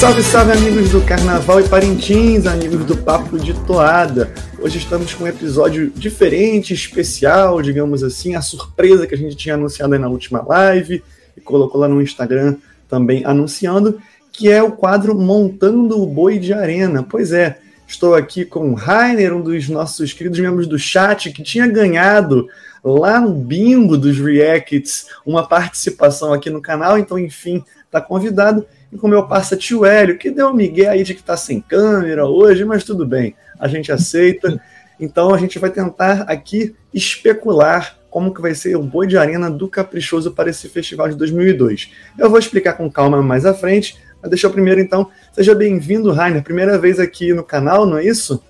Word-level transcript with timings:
Salve, 0.00 0.22
salve, 0.22 0.52
amigos 0.52 0.88
do 0.88 1.02
Carnaval 1.02 1.60
e 1.60 1.68
Parintins, 1.68 2.46
amigos 2.46 2.86
do 2.86 2.96
Papo 2.96 3.38
de 3.38 3.52
Toada. 3.66 4.32
Hoje 4.58 4.78
estamos 4.78 5.12
com 5.12 5.24
um 5.24 5.26
episódio 5.26 5.90
diferente, 5.90 6.72
especial, 6.72 7.60
digamos 7.60 8.02
assim, 8.02 8.34
a 8.34 8.40
surpresa 8.40 9.06
que 9.06 9.14
a 9.14 9.18
gente 9.18 9.36
tinha 9.36 9.56
anunciado 9.56 9.98
na 9.98 10.08
última 10.08 10.40
live 10.40 11.04
e 11.36 11.40
colocou 11.42 11.78
lá 11.78 11.86
no 11.86 12.00
Instagram 12.00 12.56
também 12.88 13.26
anunciando, 13.26 14.00
que 14.32 14.50
é 14.50 14.62
o 14.62 14.72
quadro 14.72 15.14
Montando 15.14 16.00
o 16.00 16.06
Boi 16.06 16.38
de 16.38 16.54
Arena. 16.54 17.02
Pois 17.02 17.30
é, 17.30 17.58
estou 17.86 18.14
aqui 18.14 18.46
com 18.46 18.70
o 18.70 18.74
Rainer, 18.74 19.36
um 19.36 19.42
dos 19.42 19.68
nossos 19.68 20.14
queridos 20.14 20.40
membros 20.40 20.66
do 20.66 20.78
chat, 20.78 21.30
que 21.30 21.42
tinha 21.42 21.66
ganhado 21.66 22.48
lá 22.82 23.20
no 23.20 23.34
bingo 23.34 23.98
dos 23.98 24.18
Reacts 24.18 25.08
uma 25.26 25.46
participação 25.46 26.32
aqui 26.32 26.48
no 26.48 26.62
canal, 26.62 26.96
então, 26.96 27.18
enfim, 27.18 27.62
está 27.84 28.00
convidado 28.00 28.64
e 28.92 28.96
com 28.96 29.08
meu 29.08 29.26
parça 29.26 29.56
tio 29.56 29.84
Hélio, 29.84 30.18
que 30.18 30.30
deu 30.30 30.48
um 30.48 30.54
migué 30.54 30.88
aí 30.88 31.02
de 31.02 31.14
que 31.14 31.22
tá 31.22 31.36
sem 31.36 31.60
câmera 31.60 32.26
hoje, 32.26 32.64
mas 32.64 32.84
tudo 32.84 33.06
bem, 33.06 33.34
a 33.58 33.68
gente 33.68 33.92
aceita. 33.92 34.60
Então 34.98 35.32
a 35.34 35.38
gente 35.38 35.58
vai 35.58 35.70
tentar 35.70 36.22
aqui 36.22 36.74
especular 36.92 37.96
como 38.10 38.34
que 38.34 38.42
vai 38.42 38.54
ser 38.54 38.76
o 38.76 38.82
boi 38.82 39.06
de 39.06 39.16
arena 39.16 39.50
do 39.50 39.68
Caprichoso 39.68 40.32
para 40.32 40.50
esse 40.50 40.68
festival 40.68 41.08
de 41.08 41.14
2002. 41.14 41.90
Eu 42.18 42.28
vou 42.28 42.38
explicar 42.38 42.72
com 42.72 42.90
calma 42.90 43.22
mais 43.22 43.46
à 43.46 43.54
frente, 43.54 43.96
mas 44.20 44.30
deixa 44.30 44.48
eu 44.48 44.50
primeiro 44.50 44.80
então, 44.80 45.08
seja 45.32 45.54
bem-vindo, 45.54 46.12
Rainer, 46.12 46.42
primeira 46.42 46.76
vez 46.76 46.98
aqui 46.98 47.32
no 47.32 47.44
canal, 47.44 47.86
não 47.86 47.98
é 47.98 48.04
isso? 48.04 48.42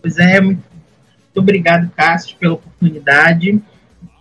Pois 0.00 0.18
é, 0.18 0.40
muito 0.40 0.62
obrigado, 1.36 1.90
Cássio, 1.94 2.36
pela 2.38 2.54
oportunidade, 2.54 3.62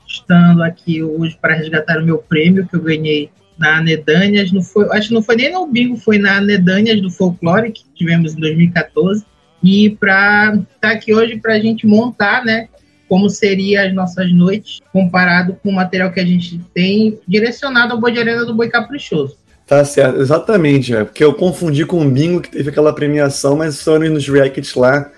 estando 0.05 0.61
aqui 0.61 1.01
hoje 1.01 1.37
para 1.41 1.55
resgatar 1.55 1.97
o 1.97 2.05
meu 2.05 2.17
prêmio 2.17 2.67
que 2.67 2.75
eu 2.75 2.81
ganhei 2.81 3.31
na 3.61 3.77
Anedânias, 3.77 4.51
não 4.51 4.61
foi, 4.61 4.87
acho 4.91 5.09
que 5.09 5.13
não 5.13 5.21
foi 5.21 5.35
nem 5.35 5.51
no 5.51 5.67
bingo, 5.67 5.95
foi 5.95 6.17
na 6.17 6.37
Anedânias 6.37 6.99
do 6.99 7.11
Folclore, 7.11 7.71
que 7.71 7.83
tivemos 7.95 8.33
em 8.33 8.39
2014, 8.39 9.23
e 9.63 9.91
para 9.91 10.55
estar 10.55 10.65
tá 10.81 10.89
aqui 10.89 11.13
hoje 11.13 11.37
para 11.37 11.53
a 11.53 11.59
gente 11.59 11.85
montar, 11.85 12.43
né, 12.43 12.67
como 13.07 13.29
seriam 13.29 13.85
as 13.85 13.93
nossas 13.93 14.33
noites, 14.33 14.79
comparado 14.91 15.55
com 15.61 15.69
o 15.69 15.73
material 15.73 16.11
que 16.11 16.19
a 16.19 16.25
gente 16.25 16.59
tem 16.73 17.19
direcionado 17.27 17.93
ao 17.93 17.99
Boi 17.99 18.11
de 18.11 18.19
Arena 18.19 18.45
do 18.45 18.55
Boi 18.55 18.69
Caprichoso. 18.69 19.37
Tá 19.67 19.85
certo, 19.85 20.19
exatamente, 20.19 20.95
é, 20.95 21.03
porque 21.03 21.23
eu 21.23 21.33
confundi 21.33 21.85
com 21.85 22.01
o 22.01 22.09
bingo 22.09 22.41
que 22.41 22.49
teve 22.49 22.71
aquela 22.71 22.93
premiação, 22.93 23.55
mas 23.55 23.81
foram 23.81 24.09
nos 24.09 24.27
reacts 24.27 24.73
lá 24.73 25.09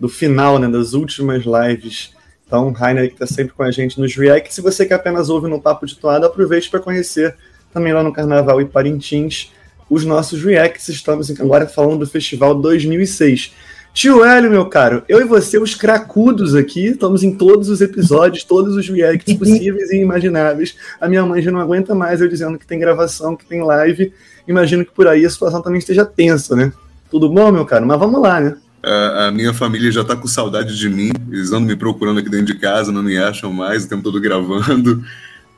do 0.00 0.08
final, 0.08 0.58
né, 0.58 0.66
das 0.66 0.94
últimas 0.94 1.44
lives. 1.44 2.12
Então, 2.46 2.72
Rainer 2.72 3.06
que 3.06 3.14
está 3.14 3.26
sempre 3.26 3.52
com 3.54 3.62
a 3.62 3.70
gente 3.70 4.00
nos 4.00 4.16
reacts. 4.16 4.54
Se 4.54 4.60
você 4.60 4.84
que 4.84 4.94
apenas 4.94 5.28
ouve 5.28 5.48
no 5.48 5.60
Papo 5.60 5.86
de 5.86 5.96
Toada, 5.96 6.26
aproveite 6.26 6.68
para 6.68 6.80
conhecer 6.80 7.36
também 7.72 7.92
lá 7.92 8.02
no 8.02 8.12
Carnaval 8.12 8.60
e 8.60 8.64
Parintins, 8.64 9.52
os 9.88 10.04
nossos 10.04 10.42
reacts. 10.42 10.88
Estamos 10.88 11.30
agora 11.40 11.66
falando 11.66 12.00
do 12.00 12.06
Festival 12.06 12.54
2006. 12.54 13.52
Tio 13.92 14.24
Hélio, 14.24 14.50
meu 14.50 14.66
caro, 14.66 15.02
eu 15.08 15.20
e 15.20 15.24
você, 15.24 15.58
os 15.58 15.74
cracudos 15.74 16.54
aqui, 16.54 16.86
estamos 16.86 17.24
em 17.24 17.34
todos 17.34 17.68
os 17.68 17.80
episódios, 17.80 18.44
todos 18.44 18.76
os 18.76 18.88
reacts 18.88 19.34
possíveis 19.36 19.90
e 19.90 20.00
imagináveis. 20.00 20.76
A 21.00 21.08
minha 21.08 21.26
mãe 21.26 21.42
já 21.42 21.50
não 21.50 21.58
aguenta 21.58 21.92
mais 21.94 22.20
eu 22.20 22.28
dizendo 22.28 22.56
que 22.56 22.66
tem 22.66 22.78
gravação, 22.78 23.34
que 23.34 23.44
tem 23.44 23.62
live. 23.62 24.12
Imagino 24.46 24.84
que 24.84 24.92
por 24.92 25.08
aí 25.08 25.24
a 25.26 25.30
situação 25.30 25.60
também 25.60 25.80
esteja 25.80 26.04
tensa, 26.04 26.54
né? 26.54 26.72
Tudo 27.10 27.28
bom, 27.28 27.50
meu 27.50 27.66
caro? 27.66 27.84
Mas 27.84 27.98
vamos 27.98 28.22
lá, 28.22 28.40
né? 28.40 28.56
A, 28.82 29.30
minha 29.30 29.52
família 29.52 29.92
já 29.92 30.00
está 30.02 30.16
com 30.16 30.26
saudade 30.26 30.78
de 30.78 30.88
mim. 30.88 31.10
Eles 31.30 31.48
andam 31.48 31.62
me 31.62 31.76
procurando 31.76 32.20
aqui 32.20 32.30
dentro 32.30 32.46
de 32.46 32.58
casa, 32.58 32.92
não 32.92 33.02
me 33.02 33.18
acham 33.18 33.52
mais, 33.52 33.84
o 33.84 33.88
tempo 33.88 34.02
todo 34.02 34.20
gravando. 34.20 35.02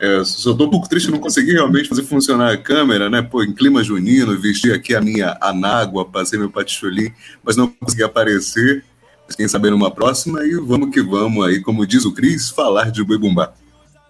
É, 0.02 0.24
só 0.24 0.50
um 0.50 0.56
pouco 0.56 0.88
triste, 0.88 1.12
não 1.12 1.20
consegui 1.20 1.52
realmente 1.52 1.88
fazer 1.88 2.02
funcionar 2.02 2.52
a 2.52 2.56
câmera, 2.56 3.08
né? 3.08 3.22
Pô, 3.22 3.40
em 3.44 3.52
clima 3.52 3.84
junino, 3.84 4.36
vesti 4.36 4.72
aqui 4.72 4.96
a 4.96 5.00
minha 5.00 5.38
anágua, 5.40 6.04
passei 6.04 6.36
meu 6.36 6.50
paticholim, 6.50 7.12
mas 7.40 7.56
não 7.56 7.68
consegui 7.68 8.02
aparecer. 8.02 8.84
Mas 9.24 9.36
quem 9.36 9.46
sabe 9.46 9.70
numa 9.70 9.92
próxima 9.92 10.44
e 10.44 10.54
vamos 10.56 10.90
que 10.90 11.00
vamos 11.00 11.46
aí, 11.46 11.60
como 11.60 11.86
diz 11.86 12.04
o 12.04 12.12
Cris, 12.12 12.50
falar 12.50 12.90
de 12.90 13.04
boi 13.04 13.16
bumbá. 13.16 13.52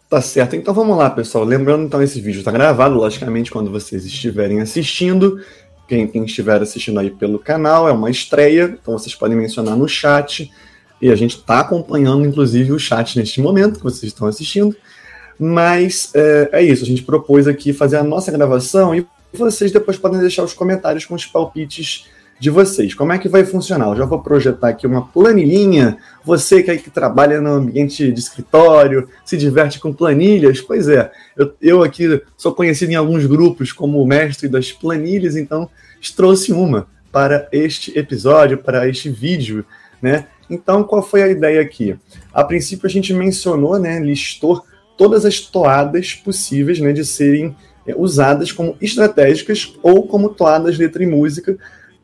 Tá 0.09 0.23
certo, 0.23 0.57
então 0.57 0.73
vamos 0.73 0.97
lá, 0.97 1.11
pessoal. 1.11 1.45
Lembrando, 1.45 1.85
então, 1.85 2.03
esse 2.03 2.23
vídeo 2.23 2.39
está 2.39 2.51
gravado, 2.51 2.95
logicamente, 2.95 3.51
quando 3.51 3.71
vocês 3.71 4.07
estiverem 4.07 4.63
assistindo. 4.63 5.43
Quem, 5.87 6.09
quem 6.09 6.25
estiver 6.25 6.63
assistindo 6.63 7.01
aí 7.01 7.11
pelo 7.11 7.39
canal, 7.39 7.87
é 7.87 7.93
uma 7.93 8.09
estreia, 8.09 8.79
então 8.81 8.97
vocês 8.97 9.15
podem 9.15 9.37
mencionar 9.37 9.77
no 9.77 9.87
chat. 9.87 10.51
E 11.03 11.11
a 11.11 11.15
gente 11.15 11.37
está 11.37 11.61
acompanhando, 11.61 12.27
inclusive, 12.27 12.73
o 12.73 12.79
chat 12.79 13.19
neste 13.19 13.43
momento 13.43 13.77
que 13.77 13.85
vocês 13.85 14.05
estão 14.05 14.27
assistindo. 14.27 14.75
Mas 15.43 16.13
é, 16.15 16.51
é, 16.53 16.63
isso, 16.63 16.85
a 16.85 16.87
gente 16.87 17.03
propôs 17.03 17.49
aqui 17.49 17.73
fazer 17.73 17.97
a 17.97 18.05
nossa 18.05 18.31
gravação 18.31 18.95
e 18.95 19.05
vocês 19.33 19.73
depois 19.73 19.99
podem 19.99 20.21
deixar 20.21 20.45
os 20.45 20.55
comentários 20.55 21.05
com 21.05 21.17
os 21.17 21.27
palpites 21.27 22.07
de 22.39 22.49
vocês. 22.49 22.95
Como 22.95 23.13
é 23.13 23.19
que 23.19 23.29
vai 23.29 23.45
funcionar? 23.45 23.89
Eu 23.89 23.97
já 23.97 24.05
vou 24.05 24.21
projetar 24.21 24.69
aqui 24.69 24.87
uma 24.87 25.05
planilhinha. 25.05 25.99
Você 26.25 26.63
que, 26.63 26.71
aí 26.71 26.79
que 26.79 26.91
trabalha 26.91 27.41
no 27.41 27.55
ambiente 27.55 28.13
de 28.13 28.21
escritório, 28.21 29.09
se 29.25 29.37
diverte 29.37 29.81
com 29.81 29.93
planilhas, 29.93 30.61
pois 30.61 30.89
é, 30.89 31.11
eu, 31.37 31.53
eu 31.61 31.83
aqui 31.83 32.23
sou 32.37 32.55
conhecido 32.55 32.93
em 32.93 32.97
alguns 32.97 33.27
grupos 33.27 33.73
como 33.73 34.01
o 34.01 34.07
mestre 34.07 34.49
das 34.49 34.71
planilhas, 34.71 35.35
então 35.35 35.69
trouxe 36.15 36.53
uma 36.53 36.87
para 37.11 37.49
este 37.51 37.99
episódio, 37.99 38.59
para 38.59 38.89
este 38.89 39.11
vídeo, 39.11 39.65
né? 40.01 40.27
Então, 40.49 40.85
qual 40.85 41.03
foi 41.03 41.25
a 41.25 41.29
ideia 41.29 41.61
aqui? 41.61 41.97
A 42.33 42.45
princípio, 42.45 42.87
a 42.87 42.91
gente 42.91 43.13
mencionou, 43.13 43.77
né, 43.79 43.99
listou 43.99 44.63
todas 45.03 45.25
as 45.25 45.41
toadas 45.41 46.15
possíveis 46.15 46.79
né, 46.79 46.93
de 46.93 47.05
serem 47.05 47.57
é, 47.85 47.93
usadas 47.97 48.53
como 48.53 48.77
estratégicas 48.81 49.75
ou 49.83 50.07
como 50.07 50.29
toadas 50.29 50.79
letra 50.79 51.03
e 51.03 51.07
música, 51.07 51.59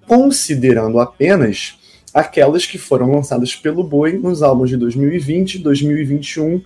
considerando 0.05 0.99
apenas 0.99 1.79
aquelas 2.13 2.67
que 2.67 2.77
foram 2.77 3.13
lançadas 3.13 3.55
pelo 3.55 3.85
Boi 3.85 4.19
nos 4.19 4.43
álbuns 4.43 4.71
de 4.71 4.77
2020, 4.77 5.61
2021 5.61 6.61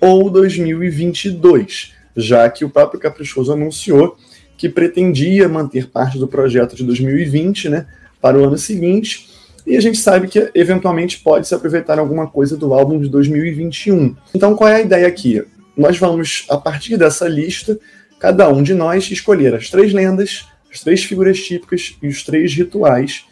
ou 0.00 0.28
2022, 0.28 1.92
já 2.16 2.50
que 2.50 2.64
o 2.64 2.70
próprio 2.70 2.98
Caprichoso 2.98 3.52
anunciou 3.52 4.16
que 4.58 4.68
pretendia 4.68 5.48
manter 5.48 5.88
parte 5.88 6.18
do 6.18 6.26
projeto 6.26 6.74
de 6.74 6.82
2020 6.82 7.68
né, 7.68 7.86
para 8.20 8.36
o 8.36 8.44
ano 8.44 8.58
seguinte, 8.58 9.28
e 9.64 9.76
a 9.76 9.80
gente 9.80 9.98
sabe 9.98 10.26
que 10.26 10.50
eventualmente 10.52 11.20
pode 11.20 11.46
se 11.46 11.54
aproveitar 11.54 11.96
alguma 11.96 12.26
coisa 12.26 12.56
do 12.56 12.74
álbum 12.74 12.98
de 12.98 13.08
2021. 13.08 14.16
Então, 14.34 14.56
qual 14.56 14.68
é 14.68 14.76
a 14.76 14.80
ideia 14.80 15.06
aqui? 15.06 15.44
Nós 15.76 15.98
vamos, 15.98 16.46
a 16.48 16.56
partir 16.56 16.96
dessa 16.96 17.28
lista, 17.28 17.78
cada 18.18 18.48
um 18.48 18.62
de 18.62 18.74
nós 18.74 19.10
escolher 19.10 19.54
as 19.54 19.68
três 19.68 19.92
lendas, 19.92 20.46
as 20.72 20.80
três 20.80 21.04
figuras 21.04 21.38
típicas 21.38 21.96
e 22.02 22.08
os 22.08 22.22
três 22.22 22.54
rituais, 22.54 23.24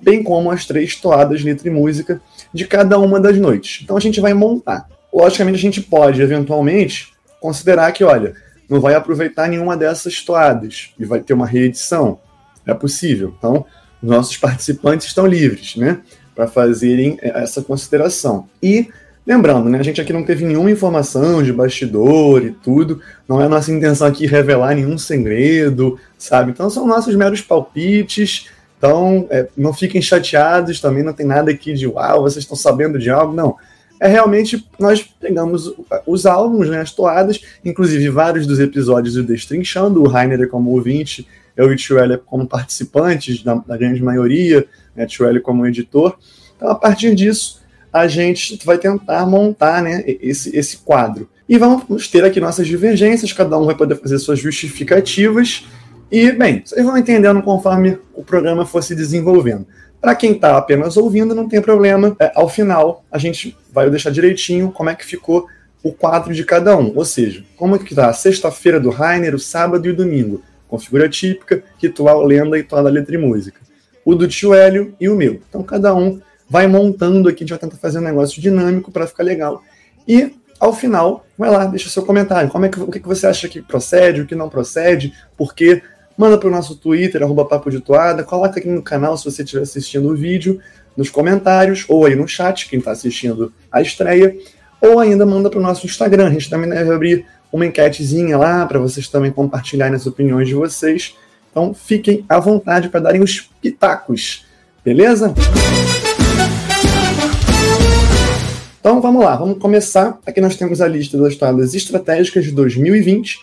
bem 0.00 0.22
como 0.22 0.50
as 0.50 0.66
três 0.66 0.96
toadas, 0.96 1.42
letra 1.42 1.68
e 1.68 1.70
música 1.70 2.20
de 2.52 2.66
cada 2.66 2.98
uma 2.98 3.20
das 3.20 3.38
noites. 3.38 3.80
Então 3.82 3.96
a 3.96 4.00
gente 4.00 4.20
vai 4.20 4.34
montar. 4.34 4.88
Logicamente, 5.12 5.56
a 5.56 5.60
gente 5.60 5.80
pode, 5.80 6.20
eventualmente, 6.20 7.12
considerar 7.40 7.92
que, 7.92 8.02
olha, 8.02 8.34
não 8.68 8.80
vai 8.80 8.94
aproveitar 8.94 9.48
nenhuma 9.48 9.76
dessas 9.76 10.22
toadas 10.22 10.90
e 10.98 11.04
vai 11.04 11.20
ter 11.20 11.34
uma 11.34 11.46
reedição. 11.46 12.18
É 12.66 12.72
possível. 12.72 13.34
Então, 13.36 13.66
os 14.02 14.08
nossos 14.08 14.36
participantes 14.36 15.06
estão 15.06 15.26
livres, 15.26 15.76
né? 15.76 16.00
Para 16.34 16.46
fazerem 16.46 17.18
essa 17.20 17.62
consideração. 17.62 18.48
E 18.62 18.88
Lembrando, 19.24 19.68
né, 19.68 19.78
a 19.78 19.82
gente 19.84 20.00
aqui 20.00 20.12
não 20.12 20.24
teve 20.24 20.44
nenhuma 20.44 20.70
informação 20.70 21.44
de 21.44 21.52
bastidor 21.52 22.44
e 22.44 22.50
tudo, 22.50 23.00
não 23.28 23.40
é 23.40 23.46
nossa 23.46 23.70
intenção 23.70 24.08
aqui 24.08 24.26
revelar 24.26 24.74
nenhum 24.74 24.98
segredo, 24.98 25.96
sabe? 26.18 26.50
Então 26.50 26.68
são 26.68 26.88
nossos 26.88 27.14
meros 27.14 27.40
palpites, 27.40 28.48
então 28.76 29.28
é, 29.30 29.48
não 29.56 29.72
fiquem 29.72 30.02
chateados, 30.02 30.80
também 30.80 31.04
não 31.04 31.12
tem 31.12 31.24
nada 31.24 31.52
aqui 31.52 31.72
de 31.72 31.86
uau, 31.86 32.22
vocês 32.22 32.42
estão 32.42 32.56
sabendo 32.56 32.98
de 32.98 33.10
algo, 33.10 33.32
não. 33.32 33.56
É 34.00 34.08
realmente, 34.08 34.68
nós 34.76 35.02
pegamos 35.20 35.72
os 36.04 36.26
álbuns, 36.26 36.68
né, 36.68 36.80
as 36.80 36.90
toadas, 36.90 37.40
inclusive 37.64 38.08
vários 38.08 38.44
dos 38.44 38.58
episódios 38.58 39.14
do 39.14 39.22
Destrinchando, 39.22 40.02
o 40.02 40.08
Rainer 40.08 40.48
como 40.48 40.72
ouvinte, 40.72 41.28
eu 41.56 41.70
e 41.70 41.74
o 41.74 41.76
Tio 41.76 41.96
como 42.26 42.48
participantes, 42.48 43.44
da, 43.44 43.54
da 43.54 43.76
grande 43.76 44.02
maioria, 44.02 44.66
né, 44.96 45.06
Tio 45.06 45.40
como 45.42 45.64
editor. 45.64 46.18
Então, 46.56 46.68
a 46.68 46.74
partir 46.74 47.14
disso, 47.14 47.61
a 47.92 48.08
gente 48.08 48.58
vai 48.64 48.78
tentar 48.78 49.26
montar 49.26 49.82
né, 49.82 50.02
esse, 50.06 50.56
esse 50.56 50.78
quadro. 50.78 51.28
E 51.48 51.58
vamos 51.58 52.08
ter 52.08 52.24
aqui 52.24 52.40
nossas 52.40 52.66
divergências, 52.66 53.32
cada 53.32 53.58
um 53.58 53.66
vai 53.66 53.74
poder 53.74 53.96
fazer 53.96 54.18
suas 54.18 54.38
justificativas. 54.38 55.66
E, 56.10 56.32
bem, 56.32 56.62
vocês 56.64 56.84
vão 56.84 56.96
entendendo 56.96 57.42
conforme 57.42 57.98
o 58.14 58.24
programa 58.24 58.64
for 58.64 58.82
se 58.82 58.94
desenvolvendo. 58.94 59.66
Para 60.00 60.14
quem 60.14 60.32
está 60.32 60.56
apenas 60.56 60.96
ouvindo, 60.96 61.34
não 61.34 61.48
tem 61.48 61.60
problema. 61.60 62.16
É, 62.18 62.32
ao 62.34 62.48
final, 62.48 63.04
a 63.10 63.18
gente 63.18 63.56
vai 63.72 63.88
deixar 63.90 64.10
direitinho 64.10 64.72
como 64.72 64.90
é 64.90 64.94
que 64.94 65.04
ficou 65.04 65.46
o 65.82 65.92
quadro 65.92 66.32
de 66.32 66.44
cada 66.44 66.76
um. 66.76 66.92
Ou 66.96 67.04
seja, 67.04 67.44
como 67.56 67.76
é 67.76 67.78
que 67.78 67.92
está 67.92 68.08
a 68.08 68.12
sexta-feira 68.12 68.80
do 68.80 68.90
Rainer, 68.90 69.34
o 69.34 69.38
sábado 69.38 69.86
e 69.86 69.90
o 69.90 69.96
domingo. 69.96 70.42
Configura 70.66 71.08
típica, 71.08 71.62
ritual, 71.80 72.24
lenda 72.24 72.58
e 72.58 72.62
toda 72.62 72.88
letra 72.88 73.14
e 73.14 73.18
música. 73.18 73.60
O 74.04 74.14
do 74.14 74.26
tio 74.26 74.54
Hélio 74.54 74.94
e 75.00 75.08
o 75.08 75.14
meu. 75.14 75.40
Então, 75.48 75.62
cada 75.62 75.94
um 75.94 76.20
vai 76.52 76.66
montando 76.66 77.30
aqui, 77.30 77.38
a 77.38 77.46
gente 77.46 77.50
vai 77.50 77.58
tentar 77.58 77.76
fazer 77.78 77.98
um 77.98 78.02
negócio 78.02 78.42
dinâmico 78.42 78.92
para 78.92 79.06
ficar 79.06 79.22
legal. 79.22 79.62
E 80.06 80.34
ao 80.60 80.74
final, 80.74 81.24
vai 81.38 81.50
lá, 81.50 81.64
deixa 81.64 81.88
seu 81.88 82.04
comentário. 82.04 82.50
Como 82.50 82.66
é 82.66 82.68
que, 82.68 82.78
o 82.78 82.90
que 82.90 83.00
você 83.00 83.26
acha 83.26 83.48
que 83.48 83.62
procede, 83.62 84.20
o 84.20 84.26
que 84.26 84.34
não 84.34 84.50
procede, 84.50 85.14
por 85.34 85.54
quê? 85.54 85.82
manda 86.14 86.36
para 86.36 86.46
o 86.46 86.50
nosso 86.50 86.76
Twitter, 86.76 87.22
arroba 87.22 87.46
Papo 87.46 87.70
de 87.70 87.80
Toada, 87.80 88.22
coloca 88.22 88.60
aqui 88.60 88.68
no 88.68 88.82
canal 88.82 89.16
se 89.16 89.24
você 89.24 89.42
estiver 89.42 89.62
assistindo 89.62 90.10
o 90.10 90.14
vídeo, 90.14 90.60
nos 90.94 91.08
comentários, 91.08 91.86
ou 91.88 92.04
aí 92.04 92.14
no 92.14 92.28
chat, 92.28 92.68
quem 92.68 92.78
está 92.78 92.90
assistindo 92.90 93.50
a 93.70 93.80
estreia, 93.80 94.36
ou 94.78 95.00
ainda 95.00 95.24
manda 95.24 95.48
para 95.48 95.58
o 95.58 95.62
nosso 95.62 95.86
Instagram. 95.86 96.26
A 96.28 96.30
gente 96.30 96.50
também 96.50 96.68
deve 96.68 96.92
abrir 96.92 97.26
uma 97.50 97.64
enquetezinha 97.64 98.36
lá 98.36 98.66
para 98.66 98.78
vocês 98.78 99.08
também 99.08 99.32
compartilharem 99.32 99.96
as 99.96 100.06
opiniões 100.06 100.48
de 100.48 100.54
vocês. 100.54 101.16
Então 101.50 101.72
fiquem 101.72 102.24
à 102.28 102.38
vontade 102.38 102.90
para 102.90 103.00
darem 103.00 103.22
os 103.22 103.40
pitacos, 103.60 104.44
beleza? 104.84 105.34
Então 108.82 109.00
vamos 109.00 109.24
lá, 109.24 109.36
vamos 109.36 109.58
começar. 109.58 110.18
Aqui 110.26 110.40
nós 110.40 110.56
temos 110.56 110.80
a 110.80 110.88
lista 110.88 111.16
das 111.16 111.36
toadas 111.36 111.72
estratégicas 111.72 112.42
de 112.42 112.50
2020, 112.50 113.38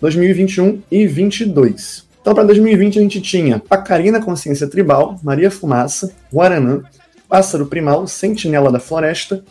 2021 0.00 0.82
e 0.90 1.04
2022. 1.06 2.08
Então 2.22 2.34
para 2.34 2.44
2020 2.44 2.98
a 2.98 3.02
gente 3.02 3.20
tinha 3.20 3.58
Pacarina 3.58 4.18
Consciência 4.18 4.66
Tribal, 4.66 5.20
Maria 5.22 5.50
Fumaça, 5.50 6.10
Guaranã, 6.32 6.82
Pássaro 7.28 7.66
Primal, 7.66 8.06
Sentinela 8.06 8.72
da 8.72 8.80
Floresta, 8.80 9.44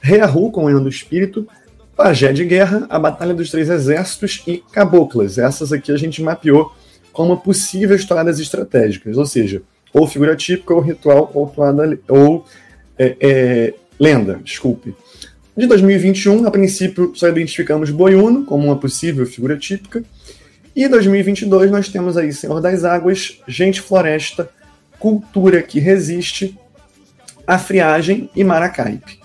Reahu 0.00 0.52
com 0.52 0.66
o 0.66 0.80
do 0.80 0.88
Espírito, 0.88 1.44
Pajé 1.96 2.32
de 2.32 2.44
Guerra, 2.44 2.86
a 2.88 2.96
Batalha 2.96 3.34
dos 3.34 3.50
Três 3.50 3.68
Exércitos 3.68 4.44
e 4.46 4.58
Caboclas. 4.58 5.38
Essas 5.38 5.72
aqui 5.72 5.90
a 5.90 5.96
gente 5.96 6.22
mapeou 6.22 6.72
como 7.12 7.36
possíveis 7.38 8.04
toadas 8.04 8.38
estratégicas, 8.38 9.18
ou 9.18 9.26
seja, 9.26 9.60
ou 9.92 10.06
figura 10.06 10.36
típica, 10.36 10.72
ou 10.72 10.80
ritual, 10.80 11.32
ou 11.34 11.48
toada, 11.48 11.98
ou 12.08 12.44
é, 12.96 13.16
é, 13.20 13.74
lenda, 13.98 14.40
desculpe. 14.42 14.94
De 15.56 15.66
2021, 15.66 16.46
a 16.46 16.50
princípio, 16.50 17.12
só 17.14 17.28
identificamos 17.28 17.90
Boiuno 17.90 18.44
como 18.44 18.66
uma 18.66 18.76
possível 18.76 19.24
figura 19.24 19.56
típica. 19.56 20.02
E 20.74 20.88
2022 20.88 21.70
nós 21.70 21.88
temos 21.88 22.16
aí 22.16 22.32
Senhor 22.32 22.60
das 22.60 22.84
Águas, 22.84 23.40
Gente 23.46 23.80
Floresta, 23.80 24.50
Cultura 24.98 25.62
que 25.62 25.78
Resiste, 25.78 26.58
A 27.46 27.56
Friagem 27.56 28.28
e 28.34 28.42
Maracaipe. 28.42 29.20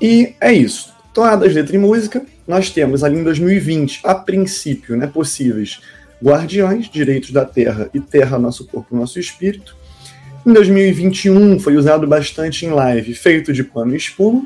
E 0.00 0.34
é 0.40 0.52
isso. 0.52 0.92
Toadas, 1.12 1.52
letra 1.52 1.76
e 1.76 1.78
música. 1.78 2.24
Nós 2.48 2.70
temos 2.70 3.04
ali 3.04 3.18
em 3.18 3.22
2020, 3.22 4.00
a 4.04 4.14
princípio, 4.14 4.96
né, 4.96 5.06
possíveis 5.06 5.80
Guardiões, 6.22 6.88
Direitos 6.88 7.30
da 7.30 7.44
Terra 7.44 7.90
e 7.92 8.00
Terra, 8.00 8.38
Nosso 8.38 8.66
Corpo, 8.66 8.96
Nosso 8.96 9.20
Espírito. 9.20 9.76
Em 10.44 10.52
2021 10.52 11.60
foi 11.60 11.76
usado 11.76 12.04
bastante 12.04 12.66
em 12.66 12.70
live, 12.70 13.14
feito 13.14 13.52
de 13.52 13.62
pano 13.62 13.94
e 13.94 13.96
espuma. 13.96 14.44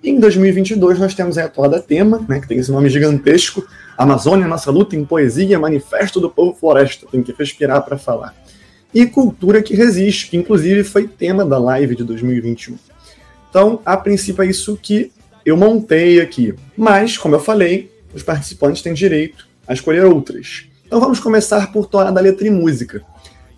E 0.00 0.10
em 0.10 0.20
2022 0.20 0.98
nós 1.00 1.12
temos 1.12 1.36
a 1.36 1.48
toada 1.48 1.80
tema, 1.80 2.24
né, 2.28 2.38
que 2.38 2.46
tem 2.46 2.58
esse 2.58 2.70
nome 2.70 2.88
gigantesco, 2.88 3.66
Amazônia, 3.98 4.46
nossa 4.46 4.70
luta 4.70 4.94
em 4.94 5.04
poesia, 5.04 5.58
manifesto 5.58 6.20
do 6.20 6.30
povo 6.30 6.54
floresta, 6.54 7.06
tem 7.10 7.20
que 7.20 7.34
respirar 7.36 7.82
para 7.82 7.98
falar. 7.98 8.32
E 8.92 9.06
cultura 9.06 9.60
que 9.60 9.74
resiste, 9.74 10.30
que 10.30 10.36
inclusive 10.36 10.84
foi 10.84 11.08
tema 11.08 11.44
da 11.44 11.58
live 11.58 11.96
de 11.96 12.04
2021. 12.04 12.76
Então, 13.50 13.80
a 13.84 13.96
princípio 13.96 14.44
é 14.44 14.46
isso 14.46 14.78
que 14.80 15.10
eu 15.44 15.56
montei 15.56 16.20
aqui. 16.20 16.54
Mas, 16.76 17.18
como 17.18 17.34
eu 17.34 17.40
falei, 17.40 17.90
os 18.14 18.22
participantes 18.22 18.82
têm 18.82 18.94
direito 18.94 19.48
a 19.66 19.74
escolher 19.74 20.04
outras. 20.04 20.66
Então 20.86 21.00
vamos 21.00 21.18
começar 21.18 21.72
por 21.72 21.86
toada 21.86 22.20
letra 22.20 22.46
e 22.46 22.50
música. 22.50 23.02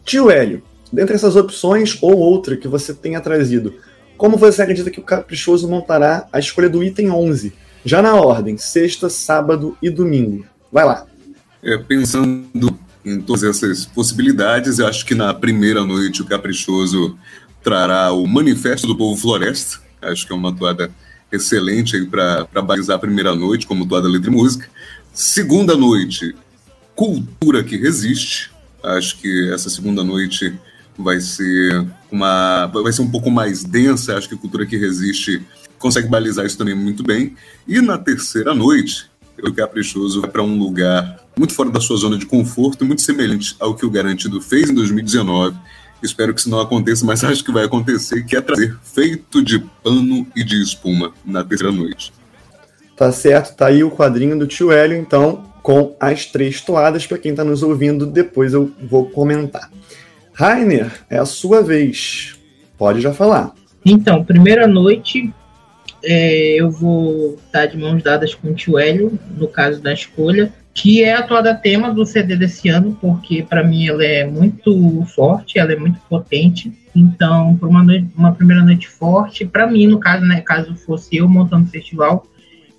Tio 0.05 0.31
Hélio, 0.31 0.63
Dentre 0.97 1.15
essas 1.15 1.37
opções 1.37 1.99
ou 2.01 2.17
outra 2.17 2.57
que 2.57 2.67
você 2.67 2.95
tenha 2.95 3.21
trazido, 3.21 3.75
como 4.17 4.39
você 4.39 4.63
acredita 4.63 4.91
que 4.91 4.99
o 4.99 5.03
caprichoso 5.03 5.69
montará 5.69 6.27
a 6.33 6.39
escolha 6.39 6.71
do 6.71 6.83
item 6.83 7.11
11? 7.11 7.53
Já 7.85 8.01
na 8.01 8.15
ordem, 8.15 8.57
sexta, 8.57 9.11
sábado 9.11 9.77
e 9.83 9.91
domingo. 9.91 10.47
Vai 10.73 10.87
lá. 10.87 11.07
É, 11.63 11.77
pensando 11.77 12.75
em 13.05 13.21
todas 13.21 13.43
essas 13.43 13.85
possibilidades, 13.85 14.79
eu 14.79 14.87
acho 14.87 15.05
que 15.05 15.15
na 15.15 15.35
primeira 15.35 15.85
noite 15.85 16.23
o 16.23 16.25
caprichoso 16.25 17.19
trará 17.63 18.11
o 18.11 18.27
Manifesto 18.27 18.87
do 18.87 18.97
Povo 18.97 19.21
Floresta. 19.21 19.81
Acho 20.01 20.27
que 20.27 20.33
é 20.33 20.35
uma 20.35 20.57
toada 20.57 20.91
excelente 21.31 22.07
para 22.07 22.63
balizar 22.63 22.97
a 22.97 23.01
primeira 23.01 23.35
noite, 23.35 23.67
como 23.67 23.87
toada 23.87 24.09
letra 24.09 24.31
e 24.31 24.35
música. 24.35 24.67
Segunda 25.13 25.77
noite, 25.77 26.35
Cultura 26.95 27.63
que 27.63 27.77
Resiste. 27.77 28.51
Acho 28.83 29.19
que 29.19 29.51
essa 29.53 29.69
segunda 29.69 30.03
noite 30.03 30.59
vai 30.99 31.21
ser 31.21 31.87
uma 32.11 32.67
vai 32.67 32.93
ser 32.93 33.03
um 33.03 33.11
pouco 33.11 33.31
mais 33.31 33.63
densa. 33.65 34.17
Acho 34.17 34.29
que 34.29 34.35
a 34.35 34.39
cultura 34.39 34.67
que 34.67 34.77
resiste 34.77 35.43
consegue 35.79 36.09
balizar 36.09 36.47
isso 36.47 36.59
também 36.59 36.75
muito 36.75 37.03
bem. 37.03 37.37
E 37.67 37.81
na 37.81 37.99
terceira 37.99 38.55
noite, 38.55 39.11
o 39.43 39.53
Caprichoso 39.53 40.21
vai 40.21 40.31
para 40.31 40.43
um 40.43 40.59
lugar 40.59 41.21
muito 41.39 41.53
fora 41.53 41.71
da 41.71 41.81
sua 41.81 41.97
zona 41.97 42.17
de 42.17 42.27
conforto, 42.27 42.85
muito 42.85 43.03
semelhante 43.03 43.55
ao 43.61 43.75
que 43.75 43.85
o 43.85 43.91
Garantido 43.91 44.41
fez 44.41 44.71
em 44.71 44.75
2019. 44.75 45.57
Espero 46.03 46.35
que 46.35 46.41
isso 46.41 46.51
não 46.51 46.61
aconteça, 46.61 47.05
mas 47.05 47.23
acho 47.25 47.45
que 47.45 47.53
vai 47.53 47.65
acontecer, 47.65 48.25
que 48.25 48.37
é 48.37 48.41
trazer 48.41 48.77
feito 48.83 49.43
de 49.43 49.59
pano 49.83 50.27
e 50.35 50.43
de 50.43 50.63
espuma 50.63 51.13
na 51.25 51.45
terceira 51.45 51.73
noite. 51.73 52.13
Tá 52.97 53.13
certo, 53.13 53.57
tá 53.57 53.67
aí 53.67 53.85
o 53.85 53.91
quadrinho 53.91 54.39
do 54.39 54.47
tio 54.47 54.73
Hélio, 54.73 54.97
então, 54.97 55.45
com 55.63 55.95
as 56.01 56.25
três 56.25 56.63
toadas, 56.63 57.07
para 57.07 57.19
quem 57.19 57.33
está 57.33 57.45
nos 57.45 57.63
ouvindo, 57.63 58.07
depois 58.07 58.55
eu 58.55 58.73
vou 58.89 59.11
comentar. 59.11 59.71
Rainer, 60.39 60.93
é 61.09 61.17
a 61.17 61.25
sua 61.25 61.63
vez. 61.63 62.39
Pode 62.77 63.01
já 63.01 63.11
falar. 63.11 63.55
Então, 63.83 64.23
primeira 64.23 64.67
noite, 64.67 65.33
é, 66.05 66.61
eu 66.61 66.71
vou 66.71 67.39
estar 67.47 67.65
de 67.65 67.79
mãos 67.79 68.03
dadas 68.03 68.35
com 68.35 68.51
o 68.51 68.55
tio 68.55 68.79
Hélio, 68.79 69.19
no 69.35 69.49
caso 69.49 69.81
da 69.81 69.95
escolha, 69.95 70.53
que 70.75 71.03
é 71.03 71.15
a 71.15 71.23
toada 71.23 71.55
tema 71.55 71.91
do 71.91 72.05
CD 72.05 72.37
desse 72.37 72.69
ano, 72.69 72.99
porque 73.01 73.43
para 73.43 73.65
mim 73.65 73.89
ela 73.89 74.05
é 74.05 74.27
muito 74.27 75.03
forte, 75.15 75.59
ela 75.59 75.73
é 75.73 75.77
muito 75.77 75.99
potente. 76.07 76.71
Então, 76.95 77.57
para 77.57 77.67
uma, 77.67 77.83
uma 78.15 78.33
primeira 78.33 78.63
noite 78.63 78.87
forte, 78.87 79.47
para 79.47 79.67
mim, 79.67 79.87
no 79.87 79.99
caso, 79.99 80.27
né, 80.27 80.43
caso 80.43 80.77
fosse 80.77 81.17
eu 81.17 81.27
montando 81.27 81.65
o 81.65 81.71
festival, 81.71 82.27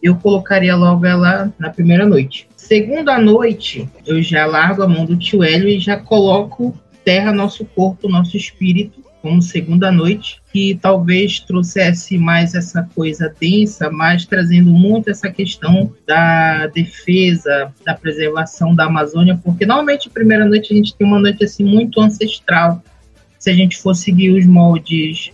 eu 0.04 0.16
colocaria 0.16 0.76
logo 0.76 1.08
ela 1.08 1.52
na 1.58 1.72
primeira 1.72 2.06
noite. 2.06 2.48
Segunda 2.56 3.18
noite, 3.18 3.90
eu 4.06 4.22
já 4.22 4.46
largo 4.46 4.84
a 4.84 4.88
mão 4.88 5.06
do 5.06 5.18
tio 5.18 5.44
Hélio 5.44 5.68
e 5.68 5.80
já 5.80 5.98
coloco 5.98 6.78
terra, 7.08 7.32
nosso 7.32 7.64
corpo, 7.64 8.10
nosso 8.10 8.36
espírito, 8.36 9.02
como 9.22 9.42
segunda 9.42 9.90
noite, 9.90 10.42
que 10.52 10.78
talvez 10.82 11.40
trouxesse 11.40 12.18
mais 12.18 12.54
essa 12.54 12.84
coisa 12.94 13.34
densa, 13.40 13.90
mas 13.90 14.26
trazendo 14.26 14.72
muito 14.72 15.10
essa 15.10 15.32
questão 15.32 15.94
da 16.06 16.68
defesa, 16.68 17.74
da 17.86 17.94
preservação 17.94 18.76
da 18.76 18.88
Amazônia, 18.88 19.40
porque 19.42 19.66
normalmente 19.66 20.10
a 20.10 20.12
primeira 20.12 20.44
noite 20.44 20.74
a 20.74 20.76
gente 20.76 20.94
tem 20.96 21.08
uma 21.08 21.18
noite 21.18 21.46
assim 21.46 21.64
muito 21.64 22.02
ancestral. 22.02 22.84
Se 23.40 23.50
a 23.52 23.54
gente 23.54 23.78
for 23.78 23.94
seguir 23.94 24.32
os 24.32 24.46
moldes 24.46 25.32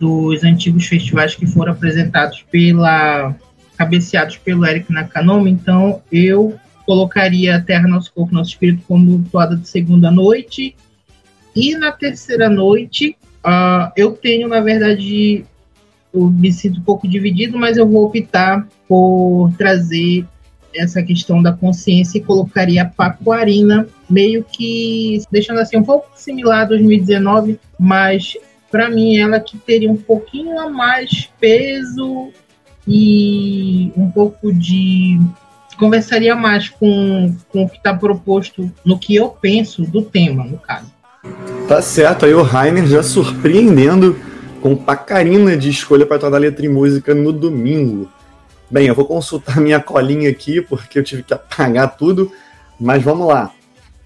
dos 0.00 0.42
antigos 0.42 0.86
festivais 0.86 1.36
que 1.36 1.46
foram 1.46 1.70
apresentados 1.70 2.44
pela 2.50 3.32
cabeceados 3.78 4.38
pelo 4.38 4.66
Eric 4.66 4.92
Nakanomi, 4.92 5.52
então 5.52 6.02
eu 6.10 6.58
colocaria 6.84 7.62
Terra, 7.64 7.86
Nosso 7.86 8.12
Corpo, 8.12 8.34
Nosso 8.34 8.50
Espírito 8.50 8.82
como 8.88 9.22
toada 9.30 9.56
de 9.56 9.68
segunda 9.68 10.10
noite 10.10 10.74
e 11.54 11.76
na 11.76 11.92
terceira 11.92 12.48
noite, 12.48 13.16
uh, 13.44 13.92
eu 13.96 14.12
tenho, 14.12 14.48
na 14.48 14.60
verdade, 14.60 15.44
eu 16.12 16.26
me 16.28 16.52
sinto 16.52 16.80
um 16.80 16.84
pouco 16.84 17.08
dividido, 17.08 17.58
mas 17.58 17.76
eu 17.76 17.86
vou 17.86 18.06
optar 18.06 18.66
por 18.88 19.52
trazer 19.56 20.26
essa 20.74 21.02
questão 21.02 21.42
da 21.42 21.52
consciência 21.52 22.18
e 22.18 22.22
colocaria 22.22 22.82
a 22.82 22.86
Pacuarina 22.86 23.86
meio 24.08 24.42
que 24.44 25.22
deixando 25.30 25.60
assim 25.60 25.76
um 25.76 25.84
pouco 25.84 26.08
similar 26.14 26.62
a 26.62 26.66
2019, 26.66 27.58
mas 27.78 28.36
para 28.70 28.88
mim 28.88 29.18
ela 29.18 29.38
que 29.38 29.58
teria 29.58 29.90
um 29.90 29.96
pouquinho 29.96 30.58
a 30.58 30.70
mais 30.70 31.28
peso 31.38 32.30
e 32.88 33.92
um 33.96 34.10
pouco 34.10 34.52
de 34.52 35.20
conversaria 35.78 36.34
mais 36.34 36.68
com, 36.68 37.34
com 37.48 37.64
o 37.64 37.68
que 37.68 37.76
está 37.76 37.94
proposto 37.94 38.72
no 38.84 38.98
que 38.98 39.14
eu 39.14 39.28
penso 39.28 39.82
do 39.82 40.02
tema, 40.02 40.44
no 40.44 40.58
caso. 40.58 40.92
Tá 41.68 41.80
certo, 41.80 42.26
aí 42.26 42.34
o 42.34 42.42
Rainer 42.42 42.86
já 42.86 43.02
surpreendendo 43.02 44.16
com 44.60 44.76
pacarina 44.76 45.56
de 45.56 45.70
escolha 45.70 46.04
para 46.04 46.18
toda 46.18 46.36
a 46.36 46.40
letra 46.40 46.66
e 46.66 46.68
música 46.68 47.14
no 47.14 47.32
domingo. 47.32 48.10
Bem, 48.70 48.88
eu 48.88 48.94
vou 48.94 49.04
consultar 49.04 49.60
minha 49.60 49.80
colinha 49.80 50.28
aqui 50.28 50.60
porque 50.60 50.98
eu 50.98 51.04
tive 51.04 51.22
que 51.22 51.32
apagar 51.32 51.96
tudo, 51.96 52.30
mas 52.78 53.02
vamos 53.02 53.28
lá. 53.28 53.52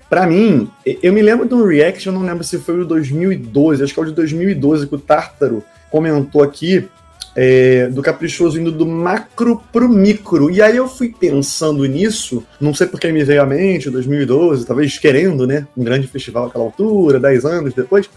Para 0.09 0.27
mim, 0.27 0.71
eu 1.03 1.13
me 1.13 1.23
lembro 1.23 1.49
de 1.49 1.55
um 1.55 1.67
react, 1.67 2.07
eu 2.07 2.13
não 2.13 2.23
lembro 2.23 2.45
se 2.45 2.59
foi 2.59 2.81
o 2.81 2.85
2012, 2.85 3.83
acho 3.83 3.93
que 3.93 3.99
é 3.99 4.03
o 4.03 4.07
de 4.07 4.13
2012 4.13 4.87
que 4.87 4.95
o 4.95 4.99
Tártaro 4.99 5.65
comentou 5.91 6.43
aqui 6.43 6.89
é, 7.37 7.89
do 7.89 8.01
caprichoso 8.01 8.59
indo 8.59 8.73
do 8.73 8.87
macro 8.87 9.63
pro 9.71 9.89
micro. 9.89 10.51
E 10.51 10.63
aí 10.63 10.77
eu 10.79 10.89
fui 10.89 11.15
pensando 11.17 11.85
nisso, 11.85 12.43
não 12.59 12.73
sei 12.73 12.87
porque 12.87 13.13
me 13.13 13.23
veio 13.23 13.43
à 13.43 13.47
mente, 13.47 13.91
2012, 13.91 14.65
talvez 14.65 14.99
querendo, 14.99 15.47
né? 15.47 15.69
Um 15.77 15.85
grande 15.85 16.09
festival 16.09 16.47
àquela 16.47 16.65
altura, 16.65 17.21
10 17.21 17.45
anos 17.45 17.75
depois. 17.75 18.09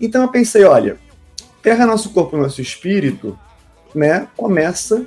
Então 0.00 0.22
eu 0.22 0.28
pensei, 0.28 0.64
olha, 0.64 0.96
Terra, 1.62 1.84
Nosso 1.84 2.10
Corpo, 2.10 2.38
Nosso 2.38 2.62
Espírito, 2.62 3.38
né? 3.94 4.26
Começa 4.34 5.04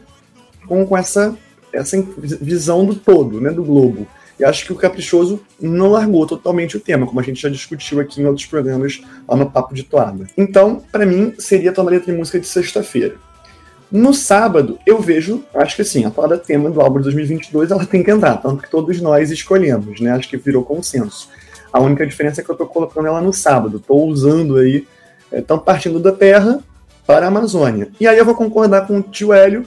com, 0.67 0.85
com 0.85 0.95
essa, 0.95 1.35
essa 1.73 1.99
visão 2.39 2.85
do 2.85 2.93
todo, 2.93 3.41
né? 3.41 3.49
Do 3.49 3.63
globo. 3.63 4.07
E 4.39 4.45
acho 4.45 4.65
que 4.65 4.71
o 4.71 4.75
Caprichoso 4.75 5.41
não 5.59 5.89
largou 5.89 6.27
totalmente 6.27 6.77
o 6.77 6.79
tema, 6.79 7.07
como 7.07 7.19
a 7.19 7.23
gente 7.23 7.41
já 7.41 7.49
discutiu 7.49 7.99
aqui 7.99 8.21
em 8.21 8.25
outros 8.25 8.45
programas 8.45 9.01
lá 9.27 9.35
no 9.35 9.49
Papo 9.49 9.73
de 9.73 9.81
Toada. 9.81 10.27
Então, 10.37 10.83
para 10.91 11.07
mim, 11.07 11.33
seria 11.39 11.73
a 11.75 11.81
letra 11.81 12.11
de 12.11 12.17
música 12.19 12.39
de 12.39 12.47
sexta-feira. 12.47 13.15
No 13.91 14.13
sábado, 14.13 14.77
eu 14.85 14.99
vejo, 14.99 15.43
acho 15.53 15.75
que 15.77 15.81
assim, 15.81 16.03
a 16.03 16.09
toada 16.09 16.37
tema 16.37 16.69
do 16.69 16.81
álbum 16.81 16.97
de 16.97 17.05
2022 17.05 17.71
ela 17.71 17.85
tem 17.85 18.03
que 18.03 18.11
entrar, 18.11 18.35
tanto 18.37 18.61
que 18.61 18.69
todos 18.69 18.99
nós 18.99 19.31
escolhemos, 19.31 20.01
né? 20.01 20.11
Acho 20.11 20.27
que 20.27 20.35
virou 20.35 20.63
consenso. 20.63 21.29
A 21.71 21.79
única 21.79 22.05
diferença 22.05 22.41
é 22.41 22.43
que 22.43 22.49
eu 22.49 22.55
tô 22.55 22.65
colocando 22.65 23.07
ela 23.07 23.21
no 23.21 23.31
sábado, 23.31 23.79
tô 23.79 23.95
usando 23.95 24.57
aí, 24.57 24.85
estão 25.31 25.57
é, 25.57 25.59
partindo 25.59 25.99
da 25.99 26.11
Terra 26.11 26.59
para 27.05 27.25
a 27.25 27.29
Amazônia. 27.29 27.89
E 27.99 28.07
aí 28.07 28.17
eu 28.17 28.25
vou 28.25 28.35
concordar 28.35 28.85
com 28.85 28.97
o 28.97 29.01
tio 29.01 29.31
Hélio, 29.31 29.65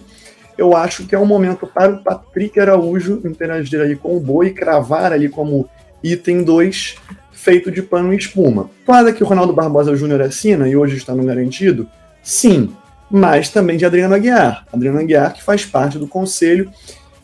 eu 0.59 0.77
acho 0.77 1.07
que 1.07 1.15
é 1.15 1.19
um 1.19 1.25
momento 1.25 1.67
para 1.67 1.93
o 1.93 2.03
Patrick 2.03 2.61
Araújo 2.61 3.23
interagir 3.25 3.81
aí 3.81 3.97
com 3.97 4.15
o 4.15 4.21
Boi 4.21 4.51
cravar 4.51 5.13
ali 5.13 5.31
como 5.31 5.67
item 6.03 6.43
2, 6.43 6.97
feito 7.33 7.71
de 7.71 7.81
pano 7.81 8.13
e 8.13 8.19
espuma. 8.19 8.69
Claro 8.85 9.15
que 9.15 9.25
o 9.25 9.27
Ronaldo 9.27 9.55
Barbosa 9.55 9.97
Júnior 9.97 10.21
assina 10.21 10.69
e 10.69 10.77
hoje 10.77 10.99
está 10.99 11.15
no 11.15 11.25
garantido? 11.25 11.89
Sim, 12.23 12.75
mas 13.11 13.49
também 13.49 13.77
de 13.77 13.85
Adriana 13.85 14.17
Aguiar. 14.17 14.67
Adriana 14.73 15.01
Aguiar 15.01 15.35
que 15.35 15.43
faz 15.43 15.65
parte 15.65 15.99
do 15.99 16.07
conselho 16.07 16.71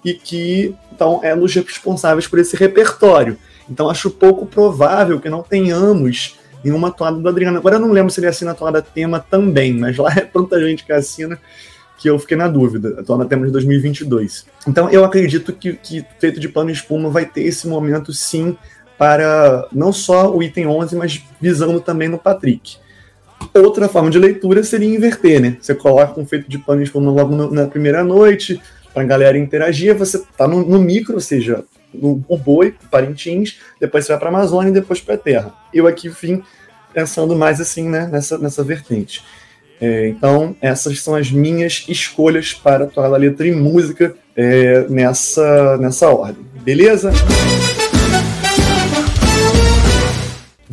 e 0.05 0.15
que 0.15 0.75
então 0.93 1.21
é 1.23 1.37
dos 1.37 1.55
responsáveis 1.55 2.27
por 2.27 2.39
esse 2.39 2.57
repertório. 2.57 3.37
Então 3.69 3.91
acho 3.91 4.11
pouco 4.11 4.47
provável 4.47 5.21
que 5.21 5.29
não 5.29 5.43
tenhamos 5.43 6.39
nenhuma 6.65 6.91
toada 6.91 7.19
do 7.19 7.29
Adriano. 7.29 7.59
Agora 7.59 7.77
eu 7.77 7.81
não 7.81 7.93
lembro 7.93 8.11
se 8.11 8.21
ele 8.21 8.27
assina 8.27 8.53
a 8.53 8.55
toada 8.55 8.83
tema 8.83 9.21
também, 9.21 9.73
mas 9.73 9.97
lá 9.97 10.13
é 10.17 10.23
tanta 10.23 10.61
gente 10.61 10.85
que 10.85 10.93
assina 10.93 11.39
que 11.99 12.09
eu 12.11 12.19
fiquei 12.19 12.37
na 12.37 12.49
dúvida. 12.49 13.01
A 13.01 13.03
toada 13.03 13.25
tema 13.25 13.47
de 13.47 13.53
2022. 13.53 14.47
Então 14.67 14.89
eu 14.91 15.05
acredito 15.05 15.53
que, 15.53 15.75
que 15.75 16.05
Feito 16.19 16.41
de 16.41 16.49
Pano 16.49 16.71
e 16.71 16.73
Espuma 16.73 17.09
vai 17.09 17.27
ter 17.27 17.43
esse 17.43 17.69
momento 17.69 18.13
sim 18.13 18.57
para 18.99 19.69
não 19.73 19.93
só 19.93 20.35
o 20.35 20.43
item 20.43 20.67
11, 20.67 20.97
mas 20.97 21.23
visando 21.41 21.81
também 21.81 22.09
no 22.09 22.19
Patrick. 22.19 22.79
Outra 23.59 23.89
forma 23.89 24.11
de 24.11 24.19
leitura 24.19 24.63
seria 24.63 24.95
inverter, 24.95 25.41
né? 25.41 25.57
Você 25.61 25.75
coloca 25.75 26.21
um 26.21 26.27
feito 26.27 26.49
de 26.49 26.59
pano 26.59 26.81
e 26.81 26.85
espuma 26.85 27.11
logo 27.11 27.35
no, 27.35 27.51
na 27.51 27.67
primeira 27.67 28.05
noite, 28.05 28.61
para 28.93 29.03
a 29.03 29.07
galera 29.07 29.37
interagir, 29.37 29.95
você 29.95 30.23
tá 30.37 30.49
no, 30.49 30.65
no 30.65 30.79
micro, 30.79 31.15
ou 31.15 31.21
seja, 31.21 31.65
no, 31.93 32.25
no 32.29 32.37
boi, 32.37 32.75
Parintins, 32.91 33.59
depois 33.81 34.05
você 34.05 34.13
vai 34.13 34.19
para 34.19 34.29
Amazônia 34.29 34.71
e 34.71 34.73
depois 34.73 35.01
para 35.01 35.15
a 35.15 35.19
Terra. 35.19 35.55
Eu 35.73 35.87
aqui 35.87 36.09
vim 36.09 36.43
pensando 36.95 37.37
mais 37.37 37.61
assim, 37.61 37.89
né, 37.89 38.09
nessa, 38.11 38.39
nessa 38.39 38.65
vertente. 38.65 39.23
É, 39.81 40.09
então, 40.09 40.57
essas 40.63 41.01
são 41.01 41.15
as 41.15 41.31
minhas 41.31 41.85
escolhas 41.89 42.55
para 42.55 42.87
tocar 42.87 43.13
a 43.13 43.17
letra 43.17 43.47
e 43.47 43.53
música 43.53 44.15
é, 44.35 44.87
nessa, 44.89 45.77
nessa 45.77 46.09
ordem. 46.09 46.47
Beleza? 46.63 47.13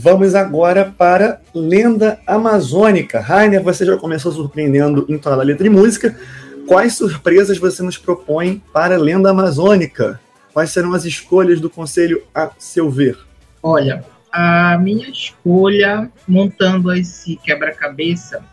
Vamos 0.03 0.36
agora 0.36 0.93
para 0.98 1.39
Lenda 1.55 2.19
Amazônica. 2.27 3.22
Rainer, 3.22 3.63
você 3.63 3.86
já 3.86 3.95
começou 3.95 4.33
surpreendendo 4.33 5.05
em 5.07 5.17
toda 5.17 5.38
a 5.38 5.45
letra 5.45 5.65
e 5.65 5.69
música. 5.69 6.19
Quais 6.67 6.98
surpresas 6.98 7.57
você 7.57 7.81
nos 7.81 7.98
propõe 7.98 8.62
para 8.74 8.98
Lenda 8.98 9.29
Amazônica? 9.29 10.19
Quais 10.51 10.72
serão 10.72 10.93
as 10.93 11.05
escolhas 11.05 11.62
do 11.62 11.69
conselho 11.69 12.22
a 12.36 12.50
seu 12.60 12.89
ver? 12.89 13.17
Olha, 13.63 14.03
a 14.29 14.77
minha 14.77 15.10
escolha 15.10 16.12
montando 16.27 16.91
esse 16.91 17.38
quebra-cabeça, 17.38 18.43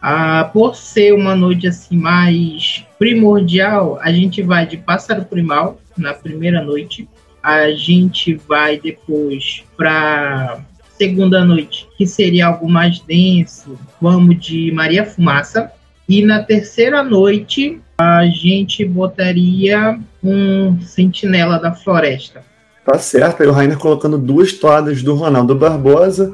por 0.52 0.76
ser 0.76 1.14
uma 1.14 1.34
noite 1.34 1.66
assim 1.66 1.98
mais 1.98 2.86
primordial, 2.96 3.98
a 4.00 4.12
gente 4.12 4.40
vai 4.40 4.68
de 4.68 4.76
Pássaro 4.76 5.24
Primal 5.24 5.80
na 5.96 6.14
primeira 6.14 6.62
noite, 6.62 7.08
a 7.42 7.72
gente 7.72 8.34
vai 8.34 8.78
depois 8.78 9.64
para 9.76 10.60
segunda 11.00 11.42
noite, 11.42 11.88
que 11.96 12.06
seria 12.06 12.48
algo 12.48 12.68
mais 12.68 13.00
denso, 13.00 13.78
vamos 13.98 14.38
de 14.38 14.70
Maria 14.70 15.06
Fumaça. 15.06 15.72
E 16.06 16.22
na 16.22 16.42
terceira 16.42 17.02
noite, 17.02 17.80
a 17.96 18.26
gente 18.26 18.84
botaria 18.84 19.98
um 20.22 20.78
Sentinela 20.82 21.58
da 21.58 21.72
Floresta. 21.72 22.44
Tá 22.84 22.98
certo, 22.98 23.42
aí 23.42 23.48
o 23.48 23.52
Rainer 23.52 23.78
colocando 23.78 24.18
duas 24.18 24.52
toadas 24.52 25.02
do 25.02 25.14
Ronaldo 25.14 25.54
Barbosa 25.54 26.32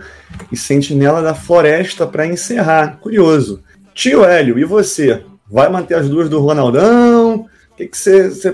e 0.51 0.57
Sentinela 0.57 1.23
da 1.23 1.35
Floresta 1.35 2.05
para 2.05 2.27
encerrar. 2.27 2.99
Curioso. 2.99 3.63
Tio 3.95 4.25
Hélio, 4.25 4.59
e 4.59 4.65
você? 4.65 5.23
Vai 5.49 5.69
manter 5.69 5.95
as 5.95 6.09
duas 6.09 6.29
do 6.29 6.41
Ronaldão? 6.41 7.47
O 7.71 7.77
que, 7.77 7.89
você, 7.93 8.53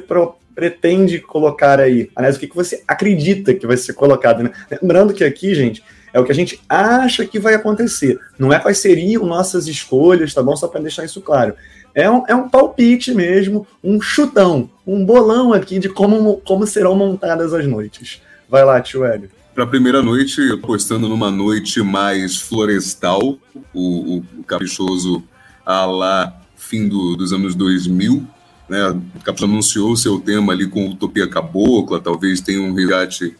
pretende 0.55 1.21
colocar 1.21 1.81
aí? 1.81 2.11
Aliás, 2.15 2.37
o 2.37 2.41
que, 2.41 2.49
que 2.49 2.57
você 2.57 2.83
acredita 2.87 3.55
que 3.55 3.67
vai 3.67 3.79
ser 3.79 3.95
colocado? 3.95 4.43
Né? 4.43 4.51
Lembrando 4.83 5.15
que 5.15 5.25
aqui, 5.25 5.55
gente, 5.55 5.83
é 6.13 6.21
o 6.21 6.25
que 6.25 6.33
a 6.33 6.35
gente 6.35 6.61
acha 6.69 7.27
que 7.27 7.39
vai 7.39 7.55
acontecer. 7.55 8.19
Não 8.39 8.53
é 8.53 8.59
quais 8.59 8.79
seriam 8.79 9.25
nossas 9.25 9.67
escolhas, 9.67 10.35
tá 10.35 10.43
bom? 10.43 10.55
Só 10.57 10.69
para 10.69 10.81
deixar 10.81 11.05
isso 11.05 11.21
claro. 11.21 11.55
É 11.95 12.11
um, 12.11 12.25
é 12.27 12.35
um 12.35 12.49
palpite 12.49 13.15
mesmo, 13.15 13.67
um 13.85 14.01
chutão, 14.01 14.71
um 14.87 15.05
bolão 15.05 15.53
aqui 15.53 15.79
de 15.79 15.89
como, 15.89 16.39
como 16.39 16.67
serão 16.67 16.95
montadas 16.95 17.53
as 17.53 17.67
noites. 17.67 18.23
Vai 18.49 18.65
lá, 18.65 18.81
tio 18.81 19.05
Hélio. 19.05 19.31
Para 19.55 19.65
a 19.65 19.67
primeira 19.67 20.03
noite, 20.03 20.41
apostando 20.53 21.09
numa 21.09 21.31
noite 21.31 21.83
mais 21.83 22.39
florestal, 22.39 23.39
o, 23.75 24.17
o, 24.17 24.17
o 24.39 24.45
caprichoso 24.45 25.23
a 25.65 25.85
lá 25.85 26.43
fim 26.57 26.89
do, 26.89 27.17
dos 27.17 27.35
anos 27.35 27.55
2000, 27.55 28.27
né? 28.73 28.89
O 28.89 29.21
Capitão 29.23 29.47
anunciou 29.47 29.95
seu 29.95 30.19
tema 30.19 30.55
ali 30.55 30.67
com 30.67 30.89
Utopia 30.89 31.29
Cabocla, 31.29 32.01
talvez 32.01 32.41
tenha 32.41 32.63
um 32.63 32.73
resgate 32.73 33.37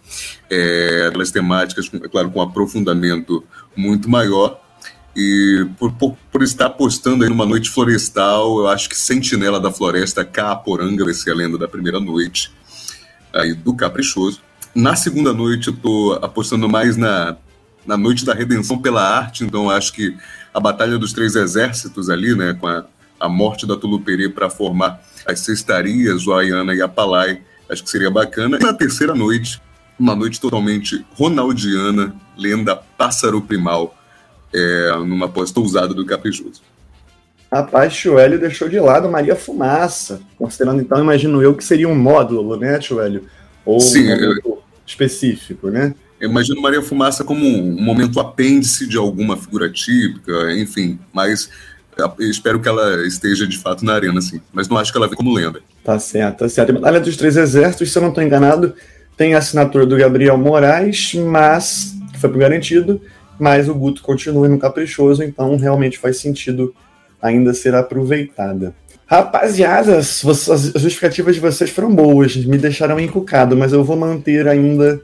é, 0.51 1.11
das 1.11 1.31
temáticas, 1.31 1.91
é 1.95 2.07
claro, 2.07 2.31
com 2.31 2.43
aprofundamento 2.43 3.43
muito 3.75 4.11
maior. 4.11 4.61
E 5.17 5.67
por, 5.79 5.91
por, 5.93 6.17
por, 6.31 6.43
estar 6.43 6.67
apostando 6.67 7.25
aí 7.25 7.31
numa 7.31 7.47
noite 7.47 7.71
florestal, 7.71 8.59
eu 8.59 8.69
acho 8.69 8.91
que 8.91 8.97
Sentinela 8.97 9.59
da 9.59 9.73
Floresta, 9.73 10.23
Caaporanga 10.23 11.03
vai 11.03 11.15
ser 11.15 11.31
a 11.31 11.35
lenda 11.35 11.57
da 11.57 11.67
primeira 11.67 11.99
noite 11.99 12.53
aí 13.33 13.55
do 13.55 13.75
Caprichoso. 13.75 14.41
Na 14.75 14.97
segunda 14.97 15.33
noite 15.33 15.69
eu 15.69 15.75
estou 15.75 16.13
apostando 16.15 16.69
mais 16.69 16.99
na, 16.99 17.37
na 17.87 17.97
noite 17.97 18.23
da 18.25 18.35
redenção 18.35 18.79
pela 18.79 19.03
arte, 19.03 19.45
então 19.45 19.71
acho 19.71 19.95
que 19.95 20.15
a 20.53 20.61
Batalha 20.61 20.99
dos 20.99 21.15
Três 21.15 21.37
Exércitos 21.37 22.11
ali, 22.11 22.35
né, 22.35 22.53
com 22.53 22.67
a, 22.67 22.85
a 23.19 23.31
morte 23.31 23.67
da 23.67 23.77
Tuluperi 23.77 24.29
para 24.29 24.51
formar 24.51 25.01
as 25.27 25.41
cestarias, 25.41 26.27
o 26.27 26.35
Ayana 26.35 26.75
e 26.75 26.83
a 26.83 26.89
Palai. 26.89 27.41
Acho 27.69 27.83
que 27.83 27.91
seria 27.91 28.11
bacana. 28.11 28.59
E 28.61 28.63
na 28.63 28.75
terceira 28.75 29.15
noite, 29.15 29.61
uma 29.99 30.15
noite 30.15 30.41
totalmente 30.41 31.05
ronaldiana, 31.15 32.15
lenda 32.37 32.77
Pássaro 32.77 33.41
Primal, 33.41 33.97
é, 34.53 34.93
numa 34.99 35.29
pós-tousada 35.29 35.95
do 35.95 36.05
Caprichoso. 36.05 36.63
Rapaz, 37.53 37.93
Chuélio 37.93 38.41
deixou 38.41 38.69
de 38.69 38.81
lado 38.81 39.11
Maria 39.11 39.37
Fumaça, 39.37 40.21
considerando 40.39 40.81
então, 40.81 40.99
imagino 40.99 41.43
eu, 41.43 41.55
que 41.55 41.63
seria 41.63 41.89
um 41.89 41.95
módulo, 41.95 42.57
né, 42.57 42.81
Chuélio? 42.81 43.27
Ou 43.65 43.79
Sim, 43.79 44.11
um 44.11 44.17
eu... 44.17 44.63
específico, 44.87 45.69
né? 45.69 45.95
Eu 46.19 46.31
imagino 46.31 46.63
Maria 46.63 46.81
Fumaça 46.81 47.25
como 47.25 47.45
um 47.45 47.83
momento 47.83 48.21
apêndice 48.21 48.87
de 48.87 48.97
alguma 48.97 49.37
figura 49.37 49.69
típica, 49.69 50.53
enfim, 50.55 50.99
mas 51.13 51.51
eu 51.97 52.31
espero 52.31 52.61
que 52.61 52.69
ela 52.69 53.07
esteja 53.07 53.47
de 53.47 53.59
fato 53.59 53.85
na 53.85 53.95
arena, 53.95 54.19
assim. 54.19 54.41
Mas 54.53 54.69
não 54.69 54.79
acho 54.79 54.91
que 54.91 54.99
ela 54.99 55.09
vem 55.09 55.17
como 55.17 55.33
lenda. 55.33 55.61
Tá 55.85 55.99
certo, 55.99 56.39
tá 56.39 56.49
certo. 56.49 56.71
A 56.71 56.75
Batalha 56.75 57.01
dos 57.01 57.17
Três 57.17 57.37
Exércitos, 57.37 57.93
se 57.93 57.99
eu 57.99 58.03
não 58.03 58.09
estou 58.09 58.25
enganado, 58.25 58.75
tem 59.17 59.35
a 59.35 59.39
assinatura 59.39 59.85
do 59.85 59.97
Gabriel 59.97 60.39
Moraes, 60.39 61.15
mas 61.15 61.95
foi 62.19 62.31
por 62.31 62.39
garantido, 62.39 63.01
mas 63.39 63.69
o 63.69 63.75
Guto 63.75 64.03
continua 64.03 64.49
no 64.49 64.59
caprichoso, 64.59 65.23
então 65.23 65.57
realmente 65.57 65.99
faz 65.99 66.19
sentido 66.19 66.75
ainda 67.21 67.53
ser 67.53 67.75
aproveitada. 67.75 68.75
Rapaziada, 69.07 69.99
as 69.99 70.23
justificativas 70.77 71.35
de 71.35 71.41
vocês 71.41 71.69
foram 71.69 71.95
boas, 71.95 72.35
me 72.37 72.57
deixaram 72.57 72.99
encucado, 72.99 73.57
mas 73.57 73.73
eu 73.73 73.85
vou 73.85 73.97
manter 73.97 74.49
ainda 74.49 75.03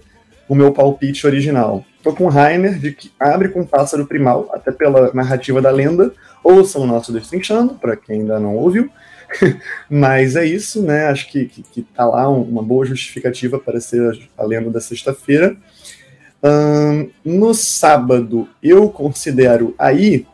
o 0.49 0.55
meu 0.55 0.73
palpite 0.73 1.27
original. 1.27 1.85
Tô 2.03 2.15
com 2.15 2.25
o 2.25 2.29
Rainer, 2.29 2.79
de 2.79 2.93
que 2.93 3.11
abre 3.21 3.51
com 3.51 3.67
Pássaro 3.67 4.07
Primal, 4.07 4.49
até 4.55 4.73
pela 4.73 5.13
narrativa 5.13 5.61
da 5.61 5.71
lenda, 5.71 6.13
Ouçam 6.43 6.83
o 6.83 6.87
nosso 6.87 7.13
Destrinchando, 7.13 7.75
para 7.75 7.97
quem 7.97 8.21
ainda 8.21 8.39
não 8.39 8.57
ouviu. 8.57 8.91
Mas 9.89 10.37
é 10.37 10.45
isso, 10.45 10.83
né? 10.83 11.07
Acho 11.07 11.29
que, 11.31 11.47
que, 11.47 11.63
que 11.63 11.83
tá 11.83 12.07
lá 12.07 12.29
uma 12.29 12.63
boa 12.63 12.87
justificativa 12.87 13.59
para 13.59 13.81
ser 13.81 14.19
a 14.37 14.45
lenda 14.45 14.71
da 14.71 14.81
sexta-feira. 14.81 15.57
Um, 16.43 17.11
no 17.25 17.53
sábado, 17.53 18.49
eu 18.63 18.89
considero 18.89 19.75
aí 19.79 20.27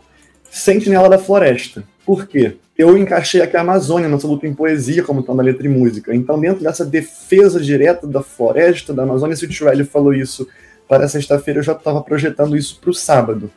Sentinela 0.51 1.09
da 1.09 1.19
Floresta. 1.19 1.83
Por 2.05 2.27
quê? 2.27 2.57
Eu 2.77 2.99
encaixei 2.99 3.41
aqui 3.41 3.57
a 3.57 3.61
Amazônia, 3.61 4.09
nossa 4.09 4.27
luta 4.27 4.47
em 4.47 4.55
poesia, 4.55 5.03
como 5.03 5.21
está 5.21 5.33
na 5.33 5.43
letra 5.43 5.65
e 5.67 5.71
música. 5.71 6.15
Então, 6.15 6.39
dentro 6.41 6.63
dessa 6.63 6.85
defesa 6.85 7.61
direta 7.61 8.07
da 8.07 8.21
floresta, 8.21 8.93
da 8.93 9.05
Amazônia, 9.05 9.37
se 9.37 9.45
o 9.45 9.49
Tio 9.49 9.87
falou 9.87 10.13
isso 10.13 10.47
para 10.89 11.09
sexta-feira, 11.09 11.61
eu 11.61 11.65
já 11.65 11.73
estava 11.73 12.03
projetando 12.03 12.57
isso 12.57 12.79
para 12.81 12.91
o 12.91 12.95
sábado. 12.95 13.51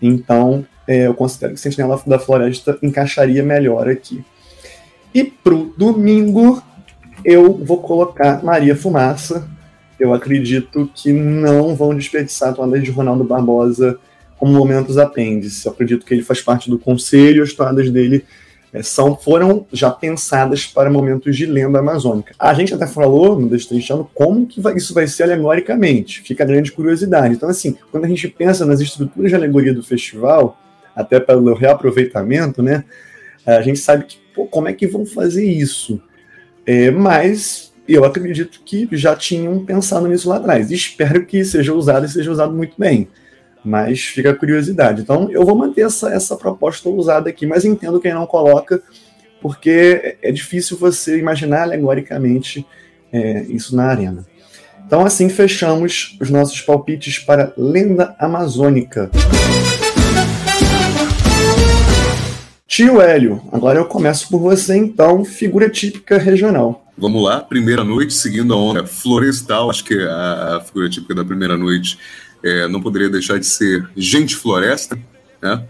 Então, 0.00 0.64
é, 0.86 1.06
eu 1.06 1.14
considero 1.14 1.54
que 1.54 1.60
Sentinela 1.60 2.00
da 2.06 2.18
Floresta 2.18 2.78
encaixaria 2.82 3.42
melhor 3.42 3.88
aqui. 3.88 4.24
E 5.14 5.24
pro 5.24 5.74
domingo, 5.76 6.62
eu 7.24 7.52
vou 7.54 7.78
colocar 7.78 8.42
Maria 8.42 8.74
Fumaça, 8.76 9.48
eu 9.98 10.14
acredito 10.14 10.90
que 10.94 11.12
não 11.12 11.76
vão 11.76 11.94
desperdiçar 11.94 12.54
toadas 12.54 12.82
de 12.82 12.90
Ronaldo 12.90 13.22
Barbosa 13.22 13.98
como 14.38 14.52
momentos 14.52 14.96
apêndices. 14.96 15.64
Eu 15.64 15.72
acredito 15.72 16.06
que 16.06 16.14
ele 16.14 16.22
faz 16.22 16.40
parte 16.40 16.70
do 16.70 16.78
conselho, 16.78 17.42
as 17.42 17.52
toadas 17.52 17.90
dele 17.90 18.24
são, 18.82 19.16
foram 19.16 19.66
já 19.72 19.90
pensadas 19.90 20.66
para 20.66 20.90
momentos 20.90 21.36
de 21.36 21.44
lenda 21.44 21.80
amazônica. 21.80 22.34
A 22.38 22.54
gente 22.54 22.72
até 22.72 22.86
falou 22.86 23.38
no 23.38 23.48
Destrinchando 23.48 24.08
como 24.14 24.46
que 24.46 24.60
vai, 24.60 24.74
isso 24.76 24.94
vai 24.94 25.06
ser 25.06 25.24
alegoricamente, 25.24 26.22
fica 26.22 26.44
a 26.44 26.46
grande 26.46 26.70
curiosidade. 26.70 27.34
Então, 27.34 27.48
assim, 27.48 27.76
quando 27.90 28.04
a 28.04 28.08
gente 28.08 28.28
pensa 28.28 28.64
nas 28.64 28.80
estruturas 28.80 29.30
de 29.30 29.34
alegoria 29.34 29.74
do 29.74 29.82
festival, 29.82 30.58
até 30.94 31.18
pelo 31.18 31.54
reaproveitamento, 31.54 32.62
né, 32.62 32.84
a 33.44 33.60
gente 33.62 33.78
sabe 33.78 34.04
que, 34.04 34.18
pô, 34.34 34.46
como 34.46 34.68
é 34.68 34.72
que 34.72 34.86
vão 34.86 35.04
fazer 35.04 35.44
isso? 35.44 36.00
É, 36.64 36.90
mas 36.90 37.72
eu 37.88 38.04
acredito 38.04 38.60
que 38.64 38.88
já 38.92 39.16
tinham 39.16 39.64
pensado 39.64 40.06
nisso 40.06 40.28
lá 40.28 40.36
atrás. 40.36 40.70
Espero 40.70 41.26
que 41.26 41.44
seja 41.44 41.74
usado 41.74 42.06
e 42.06 42.08
seja 42.08 42.30
usado 42.30 42.54
muito 42.54 42.74
bem. 42.78 43.08
Mas 43.64 44.00
fica 44.00 44.30
a 44.30 44.34
curiosidade. 44.34 45.02
Então 45.02 45.30
eu 45.30 45.44
vou 45.44 45.56
manter 45.56 45.82
essa, 45.82 46.10
essa 46.10 46.36
proposta 46.36 46.88
usada 46.88 47.28
aqui, 47.28 47.46
mas 47.46 47.64
entendo 47.64 48.00
quem 48.00 48.14
não 48.14 48.26
coloca, 48.26 48.82
porque 49.40 50.16
é 50.22 50.32
difícil 50.32 50.78
você 50.78 51.18
imaginar 51.18 51.62
alegoricamente 51.62 52.66
é, 53.12 53.42
isso 53.44 53.76
na 53.76 53.84
arena. 53.86 54.26
Então 54.86 55.04
assim 55.04 55.28
fechamos 55.28 56.16
os 56.20 56.30
nossos 56.30 56.60
palpites 56.60 57.18
para 57.18 57.52
Lenda 57.56 58.14
Amazônica. 58.18 59.10
Tio 62.66 63.00
Hélio, 63.00 63.42
agora 63.50 63.80
eu 63.80 63.84
começo 63.84 64.28
por 64.28 64.38
você 64.38 64.76
então, 64.76 65.24
figura 65.24 65.68
típica 65.68 66.16
regional. 66.16 66.86
Vamos 66.96 67.22
lá, 67.22 67.40
primeira 67.40 67.82
noite, 67.82 68.14
seguindo 68.14 68.54
a 68.54 68.56
onda 68.56 68.86
florestal, 68.86 69.70
acho 69.70 69.84
que 69.84 69.94
a, 69.94 70.56
a 70.56 70.60
figura 70.60 70.88
típica 70.88 71.14
da 71.14 71.24
primeira 71.24 71.56
noite 71.56 71.98
é, 72.42 72.68
não 72.68 72.80
poderia 72.80 73.08
deixar 73.08 73.38
de 73.38 73.46
ser 73.46 73.88
Gente 73.96 74.36
Floresta, 74.36 74.98
né? 75.42 75.64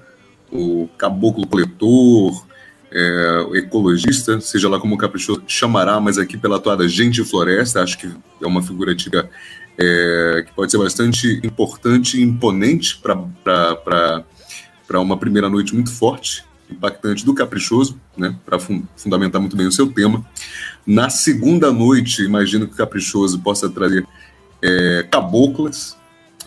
o 0.50 0.88
caboclo 0.98 1.46
coletor, 1.46 2.44
é, 2.90 3.46
o 3.48 3.56
ecologista, 3.56 4.40
seja 4.40 4.68
lá 4.68 4.80
como 4.80 4.94
o 4.94 4.98
caprichoso 4.98 5.42
chamará, 5.46 6.00
mas 6.00 6.18
aqui 6.18 6.36
pela 6.36 6.58
toada 6.58 6.88
Gente 6.88 7.22
Floresta, 7.24 7.82
acho 7.82 7.98
que 7.98 8.10
é 8.42 8.46
uma 8.46 8.62
figura 8.62 8.94
típica 8.94 9.30
é, 9.78 10.44
que 10.46 10.52
pode 10.52 10.70
ser 10.70 10.78
bastante 10.78 11.40
importante 11.44 12.18
e 12.18 12.22
imponente 12.22 12.98
para 12.98 14.24
uma 15.00 15.16
primeira 15.16 15.48
noite 15.48 15.74
muito 15.74 15.92
forte, 15.92 16.44
impactante 16.70 17.24
do 17.24 17.34
caprichoso, 17.34 17.98
né, 18.16 18.36
para 18.44 18.58
fun 18.58 18.82
fundamentar 18.96 19.40
muito 19.40 19.56
bem 19.56 19.66
o 19.66 19.72
seu 19.72 19.86
tema. 19.86 20.24
Na 20.86 21.08
segunda 21.10 21.72
noite, 21.72 22.22
imagino 22.22 22.66
que 22.66 22.74
o 22.74 22.76
caprichoso 22.76 23.40
possa 23.40 23.68
trazer 23.68 24.06
é, 24.62 25.06
caboclas, 25.10 25.96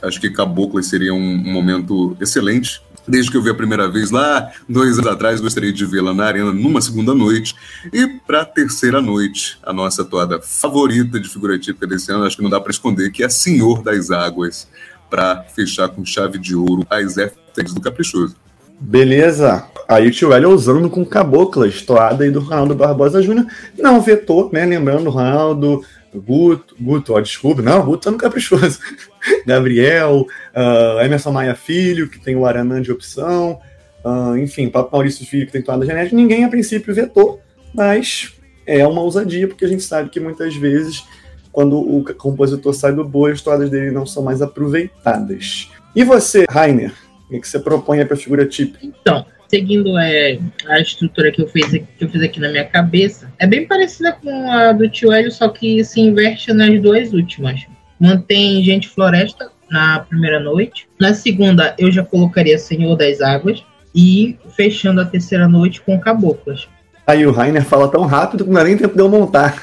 Acho 0.03 0.19
que 0.19 0.29
Caboclas 0.29 0.88
seria 0.88 1.13
um, 1.13 1.38
momento 1.38 2.15
excelente. 2.19 2.81
Desde 3.07 3.31
que 3.31 3.38
eu 3.38 3.41
vi 3.41 3.50
a 3.50 3.55
primeira 3.55 3.89
vez 3.89 4.12
lá, 4.12 4.51
dois 4.67 4.98
anos 4.98 5.12
atrás, 5.12 5.41
gostaria 5.41 5.74
de 5.74 5.86
vê-la 5.86 6.13
na 6.13 6.25
arena 6.25 6.53
numa 6.53 6.81
segunda 6.81 7.13
noite. 7.13 7.55
E 7.91 8.07
para 8.07 8.41
a 8.41 8.45
terceira 8.45 9.01
noite, 9.01 9.57
a 9.63 9.74
nossa 9.74 10.05
toada 10.05 10.41
favorita 10.41 11.19
de 11.19 11.27
figura 11.27 11.57
típica 11.57 11.88
desse 11.88 12.12
ano, 12.12 12.25
acho 12.25 12.38
que 12.38 12.43
não 12.43 12.50
dá 12.50 12.60
para 12.60 12.72
esconder, 12.72 13.12
que 13.12 13.24
é 13.24 13.29
Senhor 13.29 13.81
das 13.81 14.12
Águas, 14.12 14.67
para 15.10 15.43
fechar 15.43 15.89
com 15.89 16.05
chave 16.05 16.38
de 16.38 16.55
ouro 16.55 16.86
as 16.89 17.13
FTs 17.13 17.74
do 17.74 17.81
Caprichoso. 17.81 18.36
Beleza. 18.79 19.65
Aí 19.88 20.07
o 20.07 20.12
tio 20.12 20.33
Hélio 20.33 20.50
usando 20.50 20.89
com 20.89 21.05
caboclas, 21.05 21.81
toada 21.81 22.24
aí 22.24 22.31
do 22.31 22.39
Ronaldo 22.39 22.75
Barbosa 22.75 23.22
Júnior. 23.22 23.45
Não 23.77 24.01
vetou, 24.01 24.50
né? 24.51 24.65
Lembrando, 24.65 25.10
Ronaldo 25.10 25.83
Guto, 26.20 26.75
Guto, 26.79 27.14
ó, 27.14 27.20
desculpa, 27.20 27.61
não, 27.61 27.83
Guto 27.85 28.03
tá 28.05 28.11
no 28.11 28.18
caprichoso. 28.18 28.79
Gabriel, 29.46 30.27
uh, 30.55 31.00
Emerson 31.01 31.31
Maia 31.31 31.55
Filho, 31.55 32.09
que 32.09 32.20
tem 32.20 32.35
o 32.35 32.46
Aranã 32.46 32.81
de 32.81 32.92
opção, 32.92 33.59
uh, 34.03 34.38
enfim, 34.38 34.70
Papo 34.70 34.92
Maurício 34.92 35.25
Filho, 35.25 35.46
que 35.46 35.51
tem 35.51 35.61
toada 35.61 35.85
genética, 35.85 36.16
ninguém 36.16 36.44
a 36.44 36.50
princípio 36.50 36.94
vetou, 36.94 37.42
mas 37.74 38.33
é 38.66 38.85
uma 38.88 39.01
ousadia, 39.01 39.48
porque 39.48 39.66
a 39.66 39.68
gente 39.68 39.83
sabe 39.83 40.09
que 40.09 40.20
muitas 40.20 40.55
vezes, 40.55 41.03
quando 41.51 41.77
o 41.77 42.03
compositor 42.16 42.74
sai 42.74 42.94
do 42.94 43.03
boi, 43.03 43.31
as 43.31 43.42
toadas 43.42 43.70
dele 43.70 43.92
não 43.92 44.05
são 44.05 44.24
mais 44.24 44.42
aproveitadas. 44.42 45.70
E 45.96 46.03
você, 46.03 46.46
Rainer, 46.50 46.94
o 47.29 47.40
que 47.40 47.48
você 47.48 47.59
propõe 47.59 48.03
para 48.05 48.16
a 48.16 48.18
figura 48.18 48.46
típica? 48.46 48.85
Então, 48.85 49.25
seguindo 49.53 49.96
é, 50.00 50.39
a 50.68 50.79
estrutura 50.79 51.31
que 51.31 51.39
eu, 51.39 51.48
fiz, 51.48 51.68
que 51.68 51.85
eu 52.03 52.09
fiz 52.09 52.24
aqui 52.24 52.39
na 52.39 52.50
minha 52.50 52.66
cabeça, 52.66 53.31
é 53.37 53.46
bem 53.46 53.68
parecida 53.68 54.11
com 54.11 54.51
a 54.51 54.72
do 54.72 54.89
tio 54.89 55.11
Hélio, 55.11 55.31
só 55.31 55.48
que 55.48 55.83
se 55.83 56.01
inverte 56.01 56.51
nas 56.51 56.81
duas 56.81 57.13
últimas. 57.13 57.61
Mantém 58.00 58.63
Gente 58.63 58.89
Floresta 58.89 59.51
na 59.70 60.00
primeira 60.00 60.39
noite. 60.39 60.87
Na 61.00 61.13
segunda, 61.13 61.75
eu 61.77 61.92
já 61.92 62.03
colocaria 62.03 62.57
Senhor 62.57 62.96
das 62.96 63.22
Águas. 63.22 63.63
E 63.96 64.39
fechando 64.55 65.01
a 65.01 65.05
terceira 65.05 65.48
noite 65.48 65.79
com 65.79 66.00
Caboclas. 66.00 66.68
Aí 67.05 67.27
o 67.27 67.31
Rainer 67.31 67.63
fala 67.63 67.87
tão 67.87 68.07
rápido 68.07 68.44
que 68.44 68.50
não 68.50 68.55
dá 68.55 68.63
nem 68.63 68.75
tempo 68.75 68.96
de 68.96 69.01
eu 69.01 69.07
montar. 69.07 69.61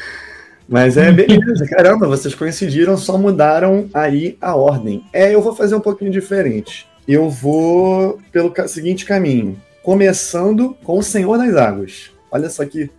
Mas 0.68 0.98
é 0.98 1.10
beleza, 1.10 1.64
caramba, 1.74 2.06
vocês 2.06 2.34
coincidiram, 2.34 2.98
só 2.98 3.16
mudaram 3.16 3.88
aí 3.94 4.36
a 4.42 4.54
ordem. 4.54 5.02
É, 5.10 5.34
eu 5.34 5.40
vou 5.40 5.54
fazer 5.54 5.74
um 5.74 5.80
pouquinho 5.80 6.10
diferente 6.10 6.86
eu 7.06 7.28
vou 7.28 8.20
pelo 8.30 8.52
seguinte 8.68 9.04
caminho. 9.04 9.60
Começando 9.82 10.76
com 10.84 10.98
o 10.98 11.02
Senhor 11.02 11.36
das 11.38 11.56
Águas. 11.56 12.10
Olha 12.30 12.48
só 12.48 12.64
que, 12.64 12.90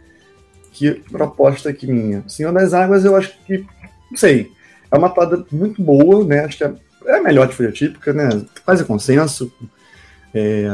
que 0.71 0.91
proposta 0.91 1.69
aqui 1.69 1.87
minha. 1.87 2.23
Senhor 2.27 2.51
das 2.51 2.73
Águas, 2.73 3.05
eu 3.05 3.15
acho 3.15 3.33
que, 3.45 3.65
não 4.11 4.17
sei, 4.17 4.51
é 4.91 4.97
uma 4.97 5.09
toada 5.09 5.45
muito 5.51 5.81
boa, 5.81 6.23
né? 6.25 6.41
Acho 6.41 6.57
que 6.57 6.63
é, 6.63 6.73
é 7.05 7.17
a 7.17 7.23
melhor 7.23 7.47
de 7.47 7.55
folha 7.55 7.71
típica, 7.71 8.11
né? 8.13 8.29
Quase 8.65 8.83
consenso. 8.83 9.51
É, 10.35 10.65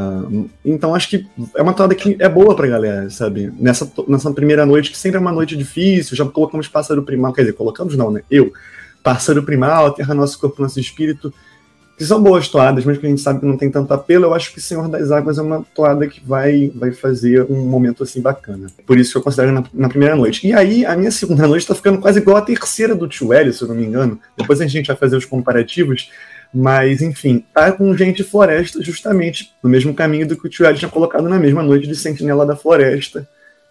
então 0.63 0.96
acho 0.96 1.10
que 1.10 1.28
é 1.56 1.62
uma 1.62 1.74
toada 1.74 1.94
que 1.94 2.15
é 2.20 2.30
boa 2.30 2.56
pra 2.56 2.65
galera, 2.65 3.10
sabe? 3.10 3.52
Nessa, 3.60 3.92
nessa 4.08 4.32
primeira 4.32 4.65
noite, 4.65 4.89
que 4.89 4.98
sempre 4.98 5.18
é 5.18 5.22
uma 5.22 5.32
noite 5.32 5.56
difícil, 5.56 6.15
já 6.15 6.26
colocamos 6.26 6.68
pássaro 6.68 7.04
primal, 7.04 7.34
quer 7.34 7.42
dizer, 7.42 7.54
colocamos 7.54 7.96
não, 7.96 8.10
né? 8.10 8.22
Eu, 8.32 8.54
pássaro 9.04 9.44
primal, 9.44 9.94
terra, 9.94 10.13
nosso 10.13 10.39
corpo, 10.39 10.62
nosso 10.62 10.80
espírito 10.80 11.34
que 12.00 12.06
são 12.06 12.24
boas 12.24 12.48
toadas, 12.48 12.86
mas 12.86 12.98
que 12.98 13.06
a 13.06 13.10
gente 13.10 13.20
sabe 13.20 13.42
que 13.42 13.46
não 13.46 13.58
tem 13.58 13.70
tanto 13.70 13.94
apelo, 13.94 14.24
eu 14.24 14.34
acho 14.34 14.54
que 14.54 14.62
Senhor 14.62 14.88
das 14.88 15.12
Águas 15.12 15.38
é 15.38 15.42
uma 15.42 15.66
toada 15.76 16.08
que 16.08 16.22
vai, 16.26 16.72
vai 16.74 16.94
fazer 16.94 17.46
um 17.52 17.58
momento 17.66 18.04
assim 18.04 18.22
bacana. 18.22 18.68
Por 18.88 18.98
isso 18.98 19.12
que 19.12 19.18
eu 19.18 19.22
considero 19.22 19.52
na, 19.52 19.66
na 19.74 19.90
primeira 19.90 20.16
noite. 20.16 20.48
E 20.48 20.54
aí, 20.54 20.86
a 20.86 20.96
minha 20.96 21.12
segunda 21.12 21.46
noite 21.46 21.68
tá 21.68 21.76
ficando 21.76 22.00
quase 22.00 22.20
igual 22.20 22.38
a 22.38 22.42
terceira 22.42 22.96
do 22.96 23.06
Tio 23.06 23.34
Hélio, 23.34 23.52
se 23.52 23.62
eu 23.62 23.68
não 23.68 23.76
me 23.76 23.86
engano. 23.86 24.18
Depois 24.38 24.62
a 24.62 24.66
gente 24.66 24.88
vai 24.88 24.96
fazer 24.96 25.18
os 25.18 25.26
comparativos. 25.26 26.10
Mas, 26.54 27.02
enfim, 27.02 27.44
tá 27.54 27.70
com 27.70 27.94
gente 27.98 28.24
floresta 28.24 28.82
justamente 28.82 29.54
no 29.62 29.70
mesmo 29.70 29.94
caminho 29.94 30.26
do 30.26 30.38
que 30.38 30.48
o 30.48 30.50
Tio 30.50 30.66
Hélio 30.66 30.80
tinha 30.80 30.90
colocado 30.90 31.28
na 31.28 31.38
mesma 31.38 31.62
noite 31.62 31.86
de 31.86 31.98
Sentinela 31.98 32.46
da 32.46 32.56
Floresta. 32.56 33.28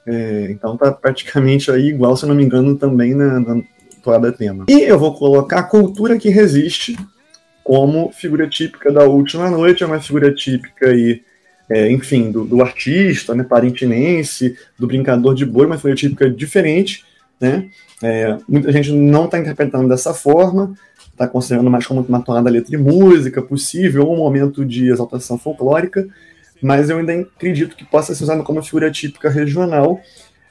É, 0.06 0.48
então 0.50 0.76
tá 0.76 0.92
praticamente 0.92 1.70
aí 1.70 1.88
igual, 1.88 2.14
se 2.14 2.26
eu 2.26 2.28
não 2.28 2.36
me 2.36 2.44
engano, 2.44 2.76
também 2.76 3.14
na, 3.14 3.40
na 3.40 3.62
toada 4.04 4.30
tema. 4.30 4.66
E 4.68 4.82
eu 4.82 4.98
vou 4.98 5.14
colocar 5.14 5.62
cultura 5.62 6.18
que 6.18 6.28
resiste, 6.28 6.94
como 7.68 8.10
figura 8.12 8.48
típica 8.48 8.90
da 8.90 9.04
última 9.04 9.50
noite, 9.50 9.82
é 9.82 9.86
uma 9.86 10.00
figura 10.00 10.32
típica 10.32 10.88
aí, 10.88 11.20
é, 11.68 11.92
enfim, 11.92 12.32
do, 12.32 12.42
do, 12.42 12.62
artista, 12.62 13.34
né, 13.34 13.44
do 14.78 14.86
brincador 14.86 15.34
de 15.34 15.44
boi, 15.44 15.66
uma 15.66 15.76
figura 15.76 15.94
típica 15.94 16.30
diferente, 16.30 17.04
né? 17.38 17.68
É, 18.02 18.38
muita 18.48 18.72
gente 18.72 18.90
não 18.90 19.26
está 19.26 19.38
interpretando 19.38 19.86
dessa 19.86 20.14
forma, 20.14 20.72
está 21.12 21.28
considerando 21.28 21.68
mais 21.70 21.86
como 21.86 22.00
uma 22.00 22.22
tonada 22.22 22.48
letra 22.48 22.74
e 22.74 22.78
música 22.78 23.42
possível, 23.42 24.10
um 24.10 24.16
momento 24.16 24.64
de 24.64 24.88
exaltação 24.90 25.36
folclórica, 25.36 26.08
mas 26.62 26.88
eu 26.88 26.96
ainda 26.96 27.12
acredito 27.12 27.76
que 27.76 27.84
possa 27.84 28.14
ser 28.14 28.24
usado 28.24 28.42
como 28.44 28.62
figura 28.62 28.90
típica 28.90 29.28
regional. 29.28 30.00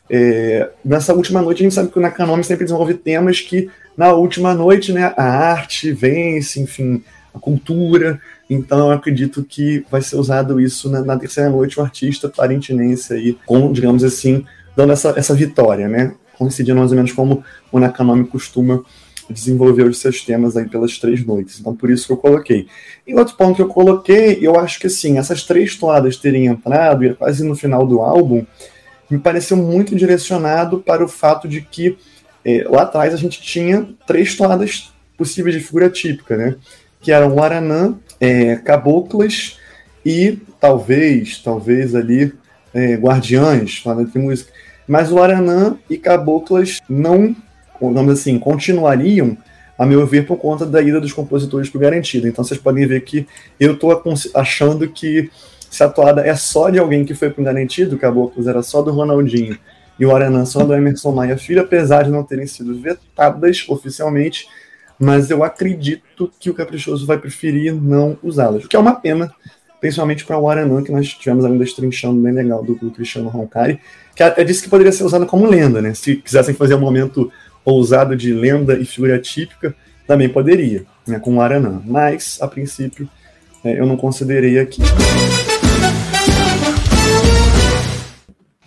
É, 0.09 0.69
nessa 0.83 1.13
última 1.13 1.41
noite, 1.41 1.59
a 1.59 1.63
gente 1.63 1.75
sabe 1.75 1.89
que 1.89 1.97
o 1.97 2.01
Nakanome 2.01 2.43
sempre 2.43 2.65
desenvolve 2.65 2.93
temas 2.93 3.41
que 3.41 3.69
na 3.97 4.13
última 4.13 4.53
noite, 4.53 4.93
né, 4.93 5.13
a 5.17 5.23
arte 5.23 5.91
vence, 5.91 6.59
enfim, 6.59 7.03
a 7.33 7.39
cultura. 7.39 8.21
Então, 8.49 8.87
eu 8.87 8.91
acredito 8.91 9.43
que 9.43 9.83
vai 9.89 10.01
ser 10.01 10.17
usado 10.17 10.61
isso 10.61 10.89
na, 10.89 11.01
na 11.01 11.17
terceira 11.17 11.49
noite, 11.49 11.79
o 11.79 11.83
artista 11.83 12.29
parintinense 12.29 13.13
aí, 13.13 13.37
com, 13.45 13.71
digamos 13.71 14.03
assim, 14.03 14.45
dando 14.75 14.93
essa, 14.93 15.13
essa 15.17 15.33
vitória, 15.33 15.87
né? 15.87 16.13
Coincidindo 16.37 16.77
mais 16.77 16.91
ou 16.91 16.95
menos 16.95 17.11
como 17.11 17.43
o 17.71 17.79
Nakanomi 17.79 18.25
costuma 18.25 18.83
desenvolver 19.29 19.83
os 19.83 19.97
seus 19.97 20.21
temas 20.21 20.55
aí 20.55 20.69
pelas 20.69 20.97
três 20.97 21.25
noites. 21.25 21.59
Então, 21.59 21.75
por 21.75 21.89
isso 21.89 22.07
que 22.07 22.13
eu 22.13 22.17
coloquei. 22.17 22.67
E 23.05 23.13
outro 23.15 23.35
ponto 23.35 23.55
que 23.55 23.61
eu 23.61 23.67
coloquei, 23.67 24.37
eu 24.41 24.57
acho 24.57 24.79
que 24.79 24.87
assim, 24.87 25.17
essas 25.17 25.43
três 25.43 25.75
toadas 25.75 26.17
terem 26.17 26.45
entrado, 26.45 27.03
e 27.03 27.13
quase 27.13 27.43
no 27.43 27.55
final 27.55 27.85
do 27.85 27.99
álbum, 27.99 28.45
me 29.09 29.17
pareceu 29.17 29.57
muito 29.57 29.95
direcionado 29.95 30.79
para 30.79 31.03
o 31.03 31.07
fato 31.07 31.47
de 31.47 31.61
que 31.61 31.97
é, 32.43 32.65
lá 32.69 32.83
atrás 32.83 33.13
a 33.13 33.17
gente 33.17 33.41
tinha 33.41 33.87
três 34.05 34.35
toadas 34.35 34.91
possíveis 35.17 35.55
de 35.55 35.61
figura 35.61 35.89
típica, 35.89 36.37
né? 36.37 36.55
Que 37.01 37.11
eram 37.11 37.33
o 37.33 37.41
Aranã, 37.41 37.97
é, 38.19 38.55
Caboclas 38.57 39.57
e 40.05 40.37
talvez, 40.59 41.39
talvez 41.39 41.95
ali, 41.95 42.33
é, 42.73 42.95
Guardiães, 42.95 43.77
falando 43.79 44.11
de 44.11 44.19
música. 44.19 44.51
Mas 44.87 45.11
o 45.11 45.21
Aranã 45.21 45.77
e 45.89 45.97
Caboclas 45.97 46.79
não, 46.89 47.35
vamos 47.81 48.13
assim, 48.13 48.39
continuariam 48.39 49.37
a 49.77 49.85
meu 49.85 50.05
ver, 50.07 50.25
por 50.25 50.37
conta 50.37 50.65
da 50.65 50.81
ida 50.81 50.99
dos 50.99 51.13
compositores 51.13 51.69
para 51.69 51.77
o 51.77 51.81
garantido. 51.81 52.27
Então 52.27 52.43
vocês 52.43 52.59
podem 52.59 52.87
ver 52.87 53.01
que 53.01 53.27
eu 53.59 53.73
estou 53.73 54.01
achando 54.33 54.89
que 54.89 55.29
se 55.69 55.83
a 55.83 55.89
toada 55.89 56.21
é 56.21 56.35
só 56.35 56.69
de 56.69 56.79
alguém 56.79 57.05
que 57.05 57.13
foi 57.13 57.29
para 57.29 57.41
o 57.41 57.45
garantido, 57.45 57.95
o 57.95 57.99
Caboclos 57.99 58.47
era 58.47 58.61
só 58.63 58.81
do 58.81 58.91
Ronaldinho 58.91 59.57
e 59.99 60.05
o 60.05 60.15
Aranã 60.15 60.45
só 60.45 60.63
do 60.63 60.73
Emerson 60.73 61.11
Maia 61.11 61.37
Filho, 61.37 61.61
apesar 61.61 62.03
de 62.03 62.11
não 62.11 62.23
terem 62.23 62.45
sido 62.45 62.79
vetadas 62.79 63.65
oficialmente, 63.67 64.47
mas 64.99 65.29
eu 65.29 65.43
acredito 65.43 66.31
que 66.39 66.49
o 66.49 66.53
Caprichoso 66.53 67.05
vai 67.05 67.17
preferir 67.17 67.73
não 67.73 68.17
usá-las, 68.23 68.65
o 68.65 68.67
que 68.67 68.75
é 68.75 68.79
uma 68.79 68.95
pena, 68.95 69.31
principalmente 69.79 70.25
para 70.25 70.37
o 70.37 70.49
Aranã, 70.49 70.83
que 70.83 70.91
nós 70.91 71.07
tivemos 71.07 71.45
ainda 71.45 71.63
estrinchando 71.63 72.21
bem 72.21 72.33
legal 72.33 72.63
do, 72.63 72.75
do 72.75 72.91
Cristiano 72.91 73.29
Roncari, 73.29 73.79
que 74.15 74.23
até 74.23 74.43
disse 74.43 74.63
que 74.63 74.69
poderia 74.69 74.91
ser 74.91 75.03
usado 75.03 75.25
como 75.25 75.47
lenda, 75.47 75.81
né? 75.81 75.93
Se 75.93 76.15
quisessem 76.15 76.55
fazer 76.55 76.73
um 76.73 76.79
momento 76.79 77.31
ousado 77.63 78.15
de 78.15 78.33
lenda 78.33 78.75
e 78.75 78.85
figura 78.85 79.19
típica, 79.19 79.75
também 80.07 80.29
poderia, 80.29 80.85
né, 81.05 81.19
com 81.19 81.35
o 81.35 81.41
Aranã. 81.41 81.81
Mas, 81.85 82.39
a 82.41 82.47
princípio, 82.47 83.07
é, 83.63 83.79
eu 83.79 83.85
não 83.85 83.97
considerei 83.97 84.57
aqui. 84.57 84.81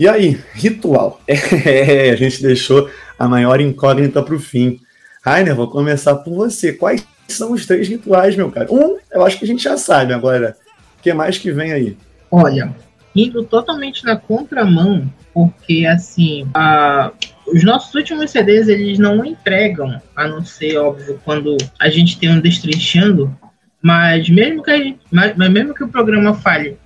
E 0.01 0.09
aí, 0.09 0.41
ritual. 0.55 1.21
É, 1.29 2.11
a 2.11 2.17
gente 2.17 2.43
deixou 2.43 2.89
a 3.19 3.29
maior 3.29 3.61
incógnita 3.61 4.23
para 4.23 4.35
o 4.35 4.41
fim. 4.41 4.81
Rainer, 5.23 5.55
vou 5.55 5.69
começar 5.69 6.15
por 6.17 6.35
você. 6.35 6.73
Quais 6.73 7.07
são 7.29 7.53
os 7.53 7.67
três 7.67 7.87
rituais, 7.87 8.35
meu 8.35 8.51
cara? 8.51 8.73
Um, 8.73 8.97
eu 9.13 9.27
acho 9.27 9.39
que 9.39 9.45
a 9.45 9.47
gente 9.47 9.63
já 9.63 9.77
sabe 9.77 10.15
agora. 10.15 10.57
O 10.99 11.03
que 11.03 11.13
mais 11.13 11.37
que 11.37 11.53
vem 11.53 11.73
aí? 11.73 11.99
Olha, 12.31 12.75
indo 13.15 13.45
totalmente 13.45 14.03
na 14.07 14.17
contramão, 14.17 15.13
porque 15.35 15.85
assim, 15.85 16.49
a, 16.55 17.13
os 17.47 17.63
nossos 17.63 17.95
últimos 17.95 18.31
CDs 18.31 18.69
eles 18.69 18.99
não 18.99 19.23
entregam, 19.23 20.01
a 20.17 20.27
não 20.27 20.43
ser 20.43 20.79
óbvio 20.79 21.21
quando 21.27 21.59
a 21.79 21.91
gente 21.91 22.19
tem 22.19 22.31
um 22.31 22.41
destrinchando, 22.41 23.37
mas 23.83 24.31
mesmo 24.31 24.63
que 24.63 24.75
gente, 24.79 25.01
mas, 25.11 25.37
mas 25.37 25.51
mesmo 25.51 25.75
que 25.75 25.85
o 25.85 25.89
programa 25.89 26.33
fale 26.33 26.79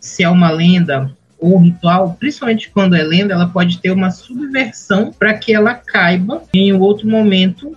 se 0.00 0.24
é 0.24 0.28
uma 0.28 0.50
lenda 0.50 1.14
ou 1.42 1.58
ritual, 1.58 2.16
principalmente 2.18 2.70
quando 2.70 2.94
é 2.94 3.02
lenda, 3.02 3.34
ela 3.34 3.48
pode 3.48 3.78
ter 3.78 3.90
uma 3.90 4.10
subversão 4.10 5.12
para 5.12 5.34
que 5.34 5.52
ela 5.52 5.74
caiba 5.74 6.42
em 6.54 6.72
outro 6.72 7.08
momento 7.08 7.76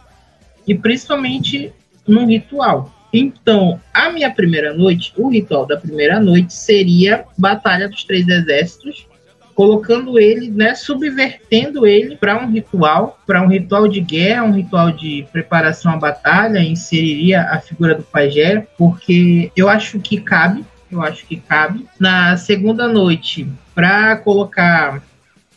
e 0.68 0.76
principalmente 0.76 1.74
num 2.08 2.28
ritual. 2.28 2.94
Então, 3.12 3.80
a 3.94 4.12
minha 4.12 4.30
primeira 4.30 4.74
noite, 4.74 5.12
o 5.18 5.30
ritual 5.30 5.66
da 5.66 5.78
primeira 5.78 6.20
noite 6.20 6.54
seria 6.54 7.26
Batalha 7.38 7.90
dos 7.90 8.04
Três 8.04 8.28
Exércitos, 8.28 9.08
colocando 9.56 10.20
ele, 10.20 10.52
né, 10.52 10.76
subvertendo 10.76 11.88
ele 11.88 12.18
para 12.18 12.44
um 12.44 12.52
ritual, 12.52 13.18
para 13.26 13.42
um 13.42 13.48
ritual 13.48 13.88
de 13.88 14.02
guerra, 14.02 14.44
um 14.44 14.52
ritual 14.52 14.92
de 14.92 15.26
preparação 15.32 15.94
à 15.94 15.98
batalha, 15.98 16.60
inseriria 16.60 17.42
a 17.44 17.60
figura 17.60 17.96
do 17.96 18.04
pajé, 18.04 18.68
porque 18.78 19.50
eu 19.56 19.70
acho 19.70 19.98
que 20.00 20.20
cabe, 20.20 20.66
eu 20.96 21.02
acho 21.02 21.26
que 21.26 21.38
cabe. 21.38 21.86
Na 22.00 22.36
segunda 22.38 22.88
noite, 22.88 23.48
para 23.74 24.16
colocar 24.18 25.04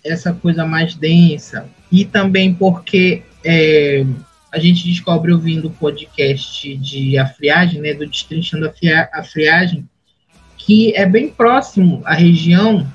essa 0.04 0.32
coisa 0.32 0.64
mais 0.64 0.94
densa, 0.94 1.68
e 1.90 2.04
também 2.04 2.54
porque 2.54 3.22
é, 3.44 4.04
a 4.52 4.58
gente 4.58 4.86
descobre 4.86 5.32
ouvindo 5.32 5.68
o 5.68 5.72
podcast 5.72 6.76
de 6.76 7.18
A 7.18 7.26
Friagem, 7.26 7.80
né, 7.80 7.94
do 7.94 8.06
Destrinchando 8.06 8.70
a 9.12 9.22
Friagem, 9.22 9.88
que 10.56 10.94
é 10.94 11.06
bem 11.06 11.28
próximo 11.28 12.02
à 12.04 12.14
região 12.14 12.86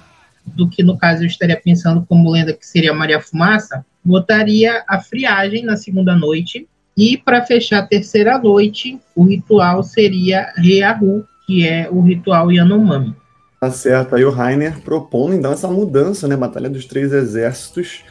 do 0.45 0.69
que 0.69 0.83
no 0.83 0.97
caso 0.97 1.23
eu 1.23 1.27
estaria 1.27 1.59
pensando 1.59 2.05
como 2.07 2.29
lenda 2.29 2.53
que 2.53 2.67
seria 2.67 2.93
Maria 2.93 3.21
Fumaça, 3.21 3.85
botaria 4.03 4.83
a 4.87 4.99
friagem 4.99 5.63
na 5.63 5.77
segunda 5.77 6.15
noite 6.15 6.67
e 6.95 7.17
para 7.17 7.43
fechar 7.43 7.79
a 7.79 7.87
terceira 7.87 8.37
noite, 8.37 8.99
o 9.15 9.23
ritual 9.23 9.81
seria 9.81 10.53
Reahu, 10.57 11.25
que 11.53 11.67
é 11.67 11.87
o 11.91 12.01
ritual 12.01 12.51
Yanomami. 12.51 13.15
Tá 13.59 13.69
certo, 13.69 14.15
aí 14.15 14.25
o 14.25 14.31
Rainer 14.31 14.79
propondo 14.81 15.35
então 15.35 15.51
essa 15.51 15.67
mudança, 15.67 16.27
né, 16.27 16.35
Batalha 16.35 16.69
dos 16.69 16.85
Três 16.85 17.13
Exércitos 17.13 18.03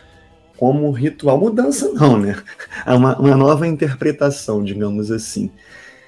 como 0.56 0.90
ritual. 0.92 1.38
Mudança 1.38 1.90
não, 1.92 2.16
né? 2.16 2.36
É 2.86 2.94
uma, 2.94 3.18
uma 3.18 3.36
nova 3.36 3.66
interpretação, 3.66 4.62
digamos 4.62 5.10
assim. 5.10 5.50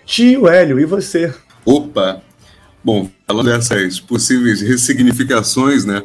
Tio 0.07 0.49
Hélio, 0.49 0.79
e 0.79 0.85
você? 0.85 1.35
Opa, 1.65 2.23
Bom, 2.85 3.09
falando 3.27 3.47
dessas 3.47 3.99
possíveis 3.99 4.61
ressignificações, 4.61 5.87
né? 5.87 6.03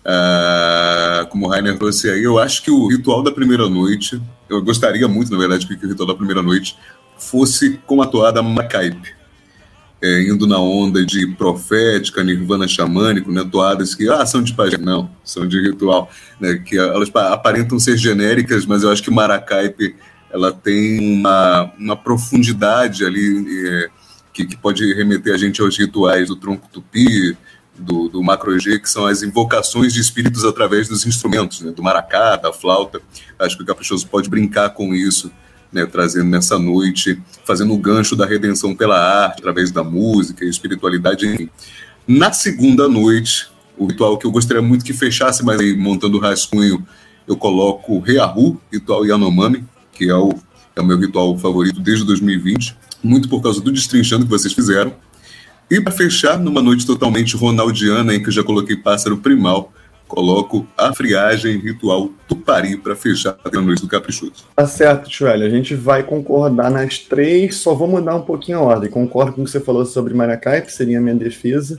Uh, 0.00 1.26
como 1.28 1.46
o 1.46 1.48
Rainer 1.50 1.76
trouxe 1.76 2.08
aí, 2.08 2.22
eu 2.22 2.38
acho 2.38 2.62
que 2.62 2.70
o 2.70 2.86
ritual 2.86 3.22
da 3.22 3.32
primeira 3.32 3.68
noite, 3.68 4.22
eu 4.48 4.62
gostaria 4.62 5.08
muito, 5.08 5.32
na 5.32 5.38
verdade, 5.38 5.66
que 5.66 5.74
o 5.74 5.88
ritual 5.88 6.06
da 6.06 6.14
primeira 6.14 6.40
noite 6.40 6.78
fosse 7.18 7.80
com 7.84 8.00
a 8.00 8.06
toada 8.06 8.40
Macaipe. 8.42 9.19
É, 10.02 10.22
indo 10.22 10.46
na 10.46 10.58
onda 10.58 11.04
de 11.04 11.26
profética, 11.34 12.24
nirvana 12.24 12.66
xamânico, 12.66 13.30
né, 13.30 13.46
toadas 13.50 13.94
que 13.94 14.08
ah, 14.08 14.24
são 14.24 14.42
de 14.42 14.54
pajé, 14.54 14.78
não, 14.78 15.10
são 15.22 15.46
de 15.46 15.60
ritual, 15.60 16.10
né, 16.40 16.54
que 16.54 16.78
elas 16.78 17.10
aparentam 17.14 17.78
ser 17.78 17.98
genéricas, 17.98 18.64
mas 18.64 18.82
eu 18.82 18.90
acho 18.90 19.02
que 19.02 19.10
Maracaipe 19.10 19.94
ela 20.30 20.52
tem 20.52 21.18
uma, 21.18 21.70
uma 21.78 21.96
profundidade 21.96 23.04
ali 23.04 23.44
é, 23.68 23.90
que, 24.32 24.46
que 24.46 24.56
pode 24.56 24.94
remeter 24.94 25.34
a 25.34 25.36
gente 25.36 25.60
aos 25.60 25.76
rituais 25.76 26.28
do 26.28 26.36
tronco 26.36 26.68
tupi, 26.72 27.36
do, 27.76 28.08
do 28.08 28.22
macro 28.22 28.58
G, 28.58 28.78
que 28.78 28.88
são 28.88 29.06
as 29.06 29.22
invocações 29.22 29.92
de 29.92 30.00
espíritos 30.00 30.44
através 30.44 30.88
dos 30.88 31.06
instrumentos, 31.06 31.62
né, 31.62 31.72
do 31.72 31.82
maracá, 31.82 32.36
da 32.36 32.52
flauta. 32.52 33.00
Acho 33.38 33.56
que 33.56 33.62
o 33.62 33.66
Caprichoso 33.66 34.06
pode 34.06 34.28
brincar 34.28 34.70
com 34.70 34.94
isso, 34.94 35.30
né, 35.72 35.86
trazendo 35.86 36.28
nessa 36.28 36.58
noite, 36.58 37.20
fazendo 37.44 37.72
o 37.72 37.78
gancho 37.78 38.16
da 38.16 38.26
redenção 38.26 38.74
pela 38.74 38.98
arte, 38.98 39.40
através 39.40 39.70
da 39.70 39.84
música 39.84 40.44
e 40.44 40.48
espiritualidade. 40.48 41.50
Na 42.06 42.32
segunda 42.32 42.88
noite, 42.88 43.48
o 43.78 43.86
ritual 43.86 44.18
que 44.18 44.26
eu 44.26 44.30
gostaria 44.30 44.62
muito 44.62 44.84
que 44.84 44.92
fechasse, 44.92 45.44
mas 45.44 45.60
aí 45.60 45.76
montando 45.76 46.18
o 46.18 46.20
rascunho, 46.20 46.86
eu 47.26 47.36
coloco 47.36 47.98
Reahu, 48.00 48.60
ritual 48.72 49.06
Yanomami, 49.06 49.64
que 49.92 50.08
é 50.08 50.14
o, 50.14 50.34
é 50.74 50.80
o 50.80 50.84
meu 50.84 50.98
ritual 50.98 51.36
favorito 51.38 51.80
desde 51.80 52.04
2020 52.04 52.76
muito 53.02 53.28
por 53.28 53.42
causa 53.42 53.60
do 53.60 53.72
destrinchando 53.72 54.24
que 54.24 54.30
vocês 54.30 54.52
fizeram. 54.52 54.94
E 55.70 55.80
para 55.80 55.92
fechar, 55.92 56.38
numa 56.38 56.60
noite 56.60 56.86
totalmente 56.86 57.36
ronaldiana, 57.36 58.14
em 58.14 58.22
que 58.22 58.28
eu 58.28 58.32
já 58.32 58.42
coloquei 58.42 58.76
pássaro 58.76 59.18
primal, 59.18 59.72
coloco 60.10 60.66
a 60.76 60.92
friagem 60.92 61.58
ritual 61.58 62.10
Tupari 62.26 62.76
para 62.76 62.96
fechar 62.96 63.38
a 63.44 63.60
noite 63.60 63.82
do 63.82 63.88
Caprichoso. 63.88 64.44
Tá 64.56 64.66
certo, 64.66 65.08
Chuel. 65.08 65.42
A 65.42 65.48
gente 65.48 65.74
vai 65.76 66.02
concordar 66.02 66.68
nas 66.68 66.98
três, 66.98 67.54
só 67.54 67.74
vou 67.74 67.86
mudar 67.86 68.16
um 68.16 68.22
pouquinho 68.22 68.58
a 68.58 68.62
ordem. 68.62 68.90
Concordo 68.90 69.32
com 69.32 69.42
o 69.42 69.44
que 69.44 69.50
você 69.50 69.60
falou 69.60 69.86
sobre 69.86 70.12
Maracai, 70.12 70.62
que 70.62 70.72
seria 70.72 70.98
a 70.98 71.00
minha 71.00 71.14
defesa. 71.14 71.78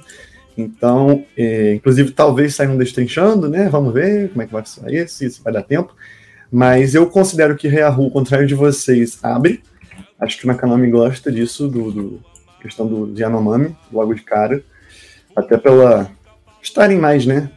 Então, 0.57 1.25
é, 1.37 1.73
inclusive, 1.73 2.11
talvez 2.11 2.55
saia 2.55 2.69
um 2.69 2.77
destrinchando, 2.77 3.49
né? 3.49 3.67
Vamos 3.69 3.93
ver 3.93 4.29
como 4.29 4.41
é 4.41 4.45
que 4.45 4.53
vai 4.53 4.65
sair, 4.65 5.07
se 5.09 5.25
isso 5.25 5.43
vai 5.43 5.51
dar 5.51 5.63
tempo. 5.63 5.93
Mas 6.49 6.95
eu 6.95 7.07
considero 7.07 7.55
que 7.55 7.67
Reahu, 7.67 8.05
ao 8.05 8.11
contrário 8.11 8.47
de 8.47 8.55
vocês, 8.55 9.19
abre. 9.21 9.61
Acho 10.17 10.37
que 10.37 10.45
o 10.45 10.47
Nakanami 10.47 10.89
gosta 10.89 11.29
disso, 11.31 11.67
do, 11.67 11.91
do 11.91 12.19
questão 12.61 12.87
do 12.87 13.19
Yanomami, 13.19 13.75
logo 13.91 14.13
de 14.13 14.21
cara. 14.21 14.63
Até 15.35 15.57
pela 15.57 16.09
estarem 16.61 16.97
mais, 16.97 17.25
né, 17.25 17.49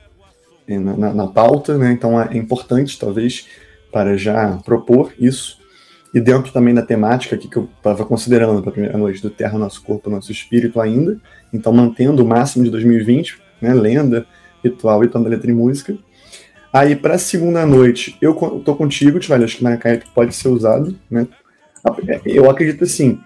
na, 0.69 1.13
na, 1.13 1.27
pauta, 1.27 1.77
né? 1.77 1.93
Então 1.93 2.21
é 2.21 2.37
importante, 2.37 2.99
talvez, 2.99 3.47
para 3.93 4.17
já 4.17 4.59
propor 4.65 5.13
isso. 5.19 5.59
E 6.13 6.21
dentro 6.21 6.53
também 6.53 6.73
da 6.73 6.83
temática 6.83 7.37
que 7.37 7.55
eu 7.57 7.69
estava 7.77 8.05
considerando 8.07 8.61
para 8.61 8.71
a 8.71 8.73
primeira 8.73 8.97
noite 8.97 9.21
do 9.21 9.31
Terra, 9.31 9.59
Nosso 9.59 9.83
Corpo, 9.83 10.09
Nosso 10.09 10.31
Espírito 10.31 10.81
ainda. 10.81 11.19
Então 11.53 11.73
mantendo 11.73 12.23
o 12.23 12.27
máximo 12.27 12.65
de 12.65 12.71
2020, 12.71 13.39
né? 13.61 13.75
Lenda, 13.75 14.27
ritual 14.63 15.05
e 15.05 15.09
toda 15.09 15.29
letra 15.29 15.51
e 15.51 15.55
música. 15.55 15.97
Aí 16.73 16.97
para 16.97 17.15
a 17.15 17.19
segunda 17.19 17.65
noite, 17.67 18.17
eu 18.21 18.35
tô 18.65 18.75
contigo, 18.75 19.21
Tivalho, 19.21 19.45
acho 19.45 19.59
que 19.59 19.65
Maracaibo 19.65 20.05
pode 20.15 20.35
ser 20.35 20.49
usado, 20.49 20.97
né? 21.11 21.27
Eu 22.25 22.51
acredito 22.51 22.85
assim. 22.85 23.21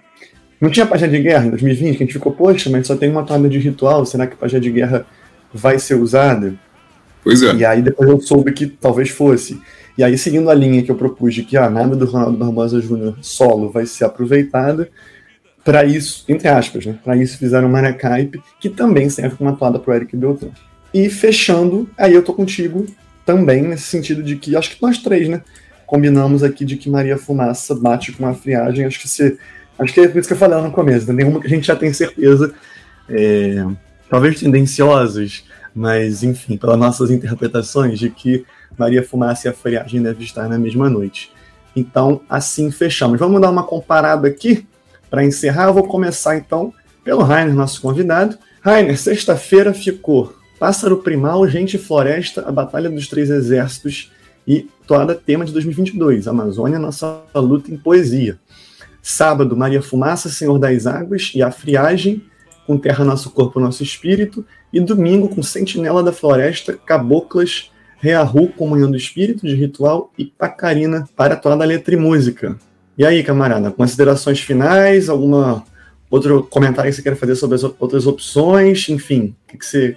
Não 0.60 0.70
tinha 0.70 0.84
página 0.84 1.08
de 1.08 1.22
guerra 1.22 1.46
em 1.46 1.50
2020, 1.50 1.96
que 1.96 2.02
a 2.02 2.06
gente 2.06 2.12
ficou, 2.12 2.32
poxa, 2.32 2.68
mas 2.68 2.86
só 2.86 2.96
tem 2.96 3.08
uma 3.08 3.24
tabela 3.24 3.48
de 3.48 3.58
ritual, 3.58 4.04
será 4.04 4.26
que 4.26 4.36
página 4.36 4.60
de 4.60 4.70
guerra 4.70 5.06
vai 5.54 5.78
ser 5.78 5.94
usada? 5.94 6.58
Pois 7.28 7.42
é. 7.42 7.54
E 7.54 7.64
aí 7.64 7.82
depois 7.82 8.08
eu 8.08 8.18
soube 8.20 8.52
que 8.52 8.66
talvez 8.66 9.10
fosse. 9.10 9.60
E 9.98 10.02
aí, 10.02 10.16
seguindo 10.16 10.48
a 10.48 10.54
linha 10.54 10.82
que 10.82 10.90
eu 10.90 10.94
propus 10.94 11.34
de 11.34 11.42
que 11.42 11.56
ah, 11.56 11.68
nada 11.68 11.94
do 11.94 12.06
Ronaldo 12.06 12.38
Barbosa 12.38 12.80
Júnior 12.80 13.18
solo 13.20 13.68
vai 13.68 13.84
ser 13.84 14.04
aproveitada, 14.04 14.88
para 15.62 15.84
isso, 15.84 16.24
entre 16.26 16.48
aspas, 16.48 16.86
né? 16.86 16.96
Para 17.04 17.16
isso 17.16 17.36
fizeram 17.36 17.68
Maracaipe, 17.68 18.40
que 18.58 18.70
também 18.70 19.10
serve 19.10 19.36
como 19.36 19.50
atuada 19.50 19.78
para 19.78 19.90
o 19.92 19.94
Eric 19.94 20.16
Beltrão. 20.16 20.52
E 20.94 21.10
fechando, 21.10 21.90
aí 21.98 22.14
eu 22.14 22.22
tô 22.22 22.32
contigo 22.32 22.86
também, 23.26 23.60
nesse 23.60 23.82
sentido 23.82 24.22
de 24.22 24.36
que, 24.36 24.56
acho 24.56 24.76
que 24.76 24.80
nós 24.80 24.96
três, 24.96 25.28
né? 25.28 25.42
combinamos 25.84 26.42
aqui 26.42 26.64
de 26.64 26.76
que 26.76 26.88
Maria 26.88 27.18
Fumaça 27.18 27.74
bate 27.74 28.12
com 28.12 28.26
a 28.26 28.34
friagem. 28.34 28.86
Acho 28.86 29.00
que 29.00 29.08
se, 29.08 29.36
acho 29.78 29.92
que 29.92 30.00
é 30.00 30.04
isso 30.04 30.28
que 30.28 30.34
eu 30.34 30.38
falei 30.38 30.60
no 30.60 30.70
começo. 30.70 31.06
Né? 31.08 31.24
Nenhuma 31.24 31.40
que 31.40 31.46
a 31.46 31.50
gente 31.50 31.66
já 31.66 31.74
tem 31.74 31.92
certeza, 31.92 32.54
é, 33.08 33.66
talvez 34.08 34.38
tendenciosas, 34.38 35.44
mas 35.78 36.24
enfim, 36.24 36.56
pelas 36.56 36.76
nossas 36.76 37.08
interpretações 37.08 38.00
de 38.00 38.10
que 38.10 38.44
Maria 38.76 39.00
Fumaça 39.00 39.46
e 39.46 39.50
a 39.50 39.54
friagem 39.54 40.02
devem 40.02 40.24
estar 40.24 40.48
na 40.48 40.58
mesma 40.58 40.90
noite. 40.90 41.30
Então, 41.76 42.20
assim 42.28 42.72
fechamos. 42.72 43.16
Vamos 43.16 43.40
dar 43.40 43.48
uma 43.48 43.62
comparada 43.62 44.26
aqui 44.26 44.66
para 45.08 45.24
encerrar. 45.24 45.66
Eu 45.66 45.74
vou 45.74 45.84
começar 45.84 46.36
então 46.36 46.74
pelo 47.04 47.22
Rainer, 47.22 47.54
nosso 47.54 47.80
convidado. 47.80 48.36
Rainer, 48.60 48.98
sexta-feira 48.98 49.72
ficou 49.72 50.34
Pássaro 50.58 50.96
Primal, 50.96 51.46
Gente 51.46 51.78
Floresta, 51.78 52.42
A 52.44 52.50
Batalha 52.50 52.90
dos 52.90 53.06
Três 53.06 53.30
Exércitos 53.30 54.10
e 54.44 54.68
Toada 54.84 55.14
Tema 55.14 55.44
de 55.44 55.52
2022, 55.52 56.26
Amazônia, 56.26 56.80
Nossa 56.80 57.22
Luta 57.36 57.72
em 57.72 57.76
Poesia. 57.76 58.36
Sábado, 59.00 59.56
Maria 59.56 59.80
Fumaça, 59.80 60.28
Senhor 60.28 60.58
das 60.58 60.88
Águas 60.88 61.30
e 61.36 61.40
A 61.40 61.52
Friagem, 61.52 62.24
com 62.68 62.76
Terra 62.76 63.02
Nosso 63.02 63.30
Corpo, 63.30 63.58
Nosso 63.58 63.82
Espírito. 63.82 64.44
E 64.70 64.78
domingo, 64.78 65.34
com 65.34 65.42
Sentinela 65.42 66.02
da 66.02 66.12
Floresta, 66.12 66.74
Caboclas, 66.76 67.72
Reahu, 67.98 68.48
Comunhão 68.48 68.90
do 68.90 68.96
Espírito, 68.96 69.46
de 69.46 69.54
Ritual 69.54 70.12
e 70.18 70.26
Pacarina, 70.26 71.08
para 71.16 71.34
Toada 71.34 71.64
Letra 71.64 71.94
e 71.94 71.96
Música. 71.96 72.58
E 72.98 73.06
aí, 73.06 73.24
camarada, 73.24 73.70
considerações 73.70 74.40
finais, 74.40 75.08
alguma 75.08 75.64
outro 76.10 76.42
comentário 76.44 76.90
que 76.90 76.96
você 76.96 77.02
quer 77.02 77.16
fazer 77.16 77.36
sobre 77.36 77.54
as 77.54 77.64
outras 77.64 78.06
opções, 78.06 78.88
enfim, 78.88 79.34
o 79.44 79.50
que, 79.50 79.58
que 79.58 79.66
você 79.66 79.96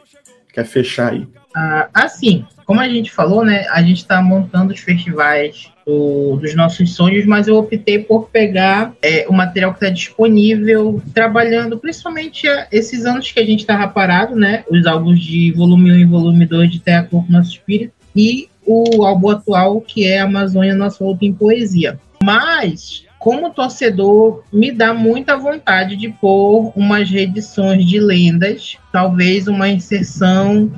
quer 0.54 0.66
fechar 0.66 1.14
aí? 1.14 1.28
Ah, 1.56 1.90
assim, 1.94 2.46
como 2.66 2.80
a 2.80 2.88
gente 2.88 3.12
falou, 3.12 3.44
né, 3.44 3.66
a 3.70 3.82
gente 3.82 3.98
está 3.98 4.22
montando 4.22 4.74
os 4.74 4.80
festivais 4.80 5.72
do, 5.86 6.38
dos 6.38 6.56
nossos 6.56 6.94
sonhos, 6.94 7.26
mas 7.26 7.48
eu 7.48 7.58
optei 7.58 8.00
por 8.00 8.30
pegar 8.30 8.94
é, 9.02 9.26
o 9.28 9.34
material 9.34 9.72
que 9.72 9.78
está 9.78 9.90
disponível, 9.90 11.02
trabalhando 11.14 11.78
principalmente 11.78 12.48
esses 12.72 13.06
anos 13.06 13.32
que 13.32 13.40
a 13.40 13.46
gente 13.46 13.62
estava 13.62 13.88
parado, 13.88 14.36
né, 14.36 14.64
os 14.70 14.86
álbuns 14.86 15.20
de 15.20 15.52
volume 15.54 15.92
1 15.92 15.96
e 15.96 16.06
volume 16.06 16.46
2 16.46 16.72
de 16.72 16.80
Terra, 16.80 17.08
Corpo, 17.10 17.32
Nosso 17.32 17.52
Espírito, 17.52 17.94
e 18.16 18.50
o 18.66 19.04
álbum 19.04 19.30
atual, 19.30 19.82
que 19.82 20.06
é 20.06 20.20
Amazônia, 20.20 20.76
Nossa 20.76 21.04
Luta 21.04 21.26
em 21.26 21.34
Poesia. 21.34 22.00
Mas 22.24 23.04
como 23.22 23.52
torcedor, 23.52 24.44
me 24.52 24.72
dá 24.72 24.96
muita 24.96 25.38
vontade 25.38 25.96
de 25.96 26.10
pôr 26.10 26.74
umas 26.76 27.08
reedições 27.08 27.86
de 27.86 28.00
lendas, 28.00 28.78
talvez 28.92 29.48
uma 29.48 29.70
inserção 29.70 30.72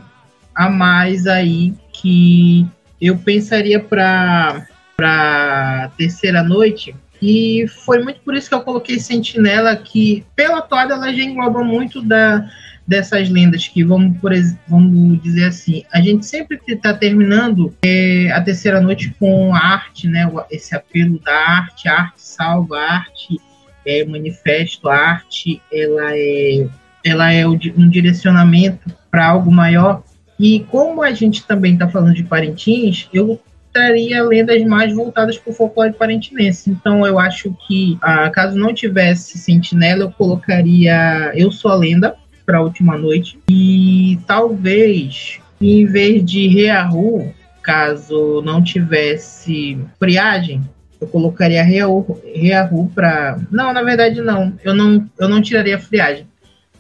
a 0.54 0.70
mais 0.70 1.26
aí 1.26 1.74
que 1.94 2.68
eu 3.00 3.18
pensaria 3.18 3.80
para 3.80 4.68
para 4.96 5.92
terceira 5.98 6.44
noite. 6.44 6.96
E 7.22 7.66
foi 7.86 8.04
muito 8.04 8.20
por 8.22 8.36
isso 8.36 8.50
que 8.50 8.56
eu 8.56 8.62
coloquei 8.62 9.00
Sentinela, 9.00 9.76
que 9.76 10.26
pela 10.36 10.62
toada 10.62 10.94
ela 10.94 11.14
já 11.14 11.24
engloba 11.24 11.64
muito 11.64 12.02
da, 12.02 12.46
dessas 12.86 13.30
lendas 13.30 13.68
que 13.68 13.84
vamos 13.84 14.18
por 14.20 14.32
vamos 14.68 15.22
dizer 15.22 15.46
assim 15.46 15.84
a 15.92 16.02
gente 16.02 16.26
sempre 16.26 16.60
está 16.68 16.94
terminando 16.94 17.74
é, 17.82 18.30
a 18.32 18.42
terceira 18.42 18.82
noite 18.82 19.16
com 19.18 19.56
a 19.56 19.60
arte 19.60 20.08
né 20.08 20.30
esse 20.52 20.76
apelo 20.76 21.18
da 21.20 21.34
arte 21.34 21.88
a 21.88 21.94
arte 21.94 22.22
salva 22.22 22.78
a 22.78 22.94
arte 22.96 23.40
é 23.86 24.04
manifesto 24.06 24.90
a 24.90 24.96
arte 24.96 25.62
ela 25.72 26.12
é 26.12 26.68
ela 27.06 27.32
é 27.32 27.46
um 27.48 27.90
direcionamento 27.90 28.94
para 29.10 29.28
algo 29.28 29.52
maior 29.52 30.04
e 30.40 30.62
como 30.70 31.02
a 31.02 31.12
gente 31.14 31.46
também 31.46 31.74
está 31.74 31.88
falando 31.88 32.14
de 32.14 32.24
Parintins 32.24 33.08
eu 33.14 33.40
traria 33.74 34.24
lendas 34.24 34.64
mais 34.64 34.94
voltadas 34.94 35.38
para 35.38 35.52
o 35.52 35.56
folclore 35.56 35.94
parentinense. 35.94 36.70
Então 36.70 37.06
eu 37.06 37.18
acho 37.18 37.54
que, 37.68 37.98
ah, 38.02 38.30
caso 38.30 38.58
não 38.58 38.74
tivesse 38.74 39.38
Sentinela, 39.38 40.04
eu 40.04 40.12
colocaria 40.12 41.32
Eu 41.34 41.52
Sou 41.52 41.72
a 41.72 41.76
Lenda, 41.76 42.16
para 42.46 42.60
a 42.60 42.62
última 42.62 42.98
noite. 42.98 43.40
E 43.50 44.20
talvez, 44.28 45.40
em 45.60 45.86
vez 45.86 46.24
de 46.24 46.48
Reahu, 46.48 47.34
caso 47.62 48.42
não 48.44 48.62
tivesse 48.62 49.80
friagem, 49.98 50.62
eu 51.00 51.08
colocaria 51.08 51.64
Reahu, 51.64 52.22
Reahu 52.34 52.92
para. 52.94 53.40
Não, 53.52 53.74
na 53.74 53.84
verdade 53.84 54.22
não. 54.22 54.54
Eu 54.64 54.74
não, 54.74 55.06
eu 55.20 55.28
não 55.28 55.42
tiraria 55.42 55.80
friagem. 55.80 56.28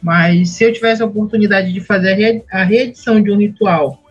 Mas 0.01 0.49
se 0.49 0.63
eu 0.65 0.73
tivesse 0.73 1.01
a 1.01 1.05
oportunidade 1.05 1.71
de 1.71 1.79
fazer 1.79 2.43
a 2.51 2.63
reedição 2.63 3.21
de 3.21 3.31
um 3.31 3.37
ritual 3.37 4.02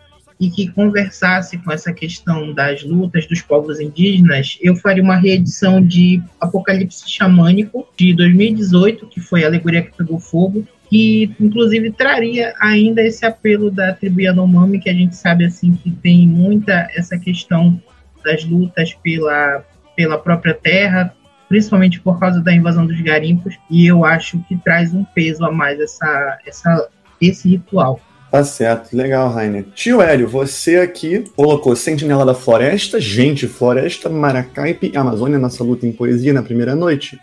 e 0.43 0.49
que 0.49 0.67
conversasse 0.67 1.57
com 1.57 1.71
essa 1.71 1.93
questão 1.93 2.51
das 2.53 2.83
lutas 2.83 3.25
dos 3.25 3.41
povos 3.41 3.79
indígenas, 3.79 4.57
eu 4.61 4.75
faria 4.75 5.01
uma 5.01 5.15
reedição 5.15 5.81
de 5.81 6.21
Apocalipse 6.39 7.09
Xamânico 7.09 7.87
de 7.95 8.13
2018, 8.13 9.07
que 9.07 9.21
foi 9.21 9.45
a 9.45 9.47
alegoria 9.47 9.81
que 9.81 9.95
pegou 9.95 10.19
fogo, 10.19 10.67
que 10.89 11.33
inclusive 11.39 11.91
traria 11.91 12.53
ainda 12.59 13.01
esse 13.01 13.25
apelo 13.25 13.71
da 13.71 13.93
tribo 13.93 14.19
Yanomami, 14.19 14.81
que 14.81 14.89
a 14.89 14.93
gente 14.93 15.15
sabe 15.15 15.45
assim 15.45 15.75
que 15.75 15.89
tem 15.91 16.27
muita 16.27 16.89
essa 16.93 17.17
questão 17.17 17.81
das 18.21 18.43
lutas 18.43 18.93
pela, 18.95 19.63
pela 19.95 20.17
própria 20.17 20.53
terra, 20.53 21.15
principalmente 21.47 22.01
por 22.01 22.19
causa 22.19 22.41
da 22.41 22.53
invasão 22.53 22.85
dos 22.85 22.99
garimpos, 22.99 23.57
e 23.71 23.87
eu 23.87 24.03
acho 24.03 24.43
que 24.43 24.57
traz 24.57 24.93
um 24.93 25.05
peso 25.05 25.45
a 25.45 25.51
mais 25.51 25.79
essa, 25.79 26.37
essa, 26.45 26.89
esse 27.21 27.47
ritual. 27.47 28.01
Tá 28.33 28.43
certo, 28.43 28.97
legal, 28.97 29.29
Rainer. 29.29 29.63
Tio 29.75 30.01
Hélio, 30.01 30.27
você 30.27 30.77
aqui 30.77 31.23
colocou 31.35 31.75
Sentinela 31.75 32.25
da 32.25 32.33
Floresta, 32.33 32.99
Gente 32.99 33.47
Floresta, 33.47 34.09
Maracaipe 34.09 34.91
Amazônia, 34.97 35.37
nossa 35.37 35.63
luta 35.63 35.85
em 35.85 35.91
poesia 35.91 36.33
na 36.33 36.41
primeira 36.41 36.75
noite. 36.75 37.19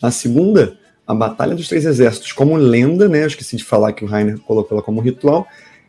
Na 0.00 0.12
segunda, 0.12 0.78
a 1.04 1.12
Batalha 1.12 1.56
dos 1.56 1.66
Três 1.66 1.84
Exércitos 1.84 2.30
como 2.30 2.54
lenda, 2.54 3.08
né? 3.08 3.24
Eu 3.24 3.26
esqueci 3.26 3.56
de 3.56 3.64
falar 3.64 3.92
que 3.92 4.04
o 4.04 4.06
Rainer 4.06 4.38
colocou 4.38 4.78
ela 4.78 4.84
como 4.84 5.00
ritual. 5.00 5.48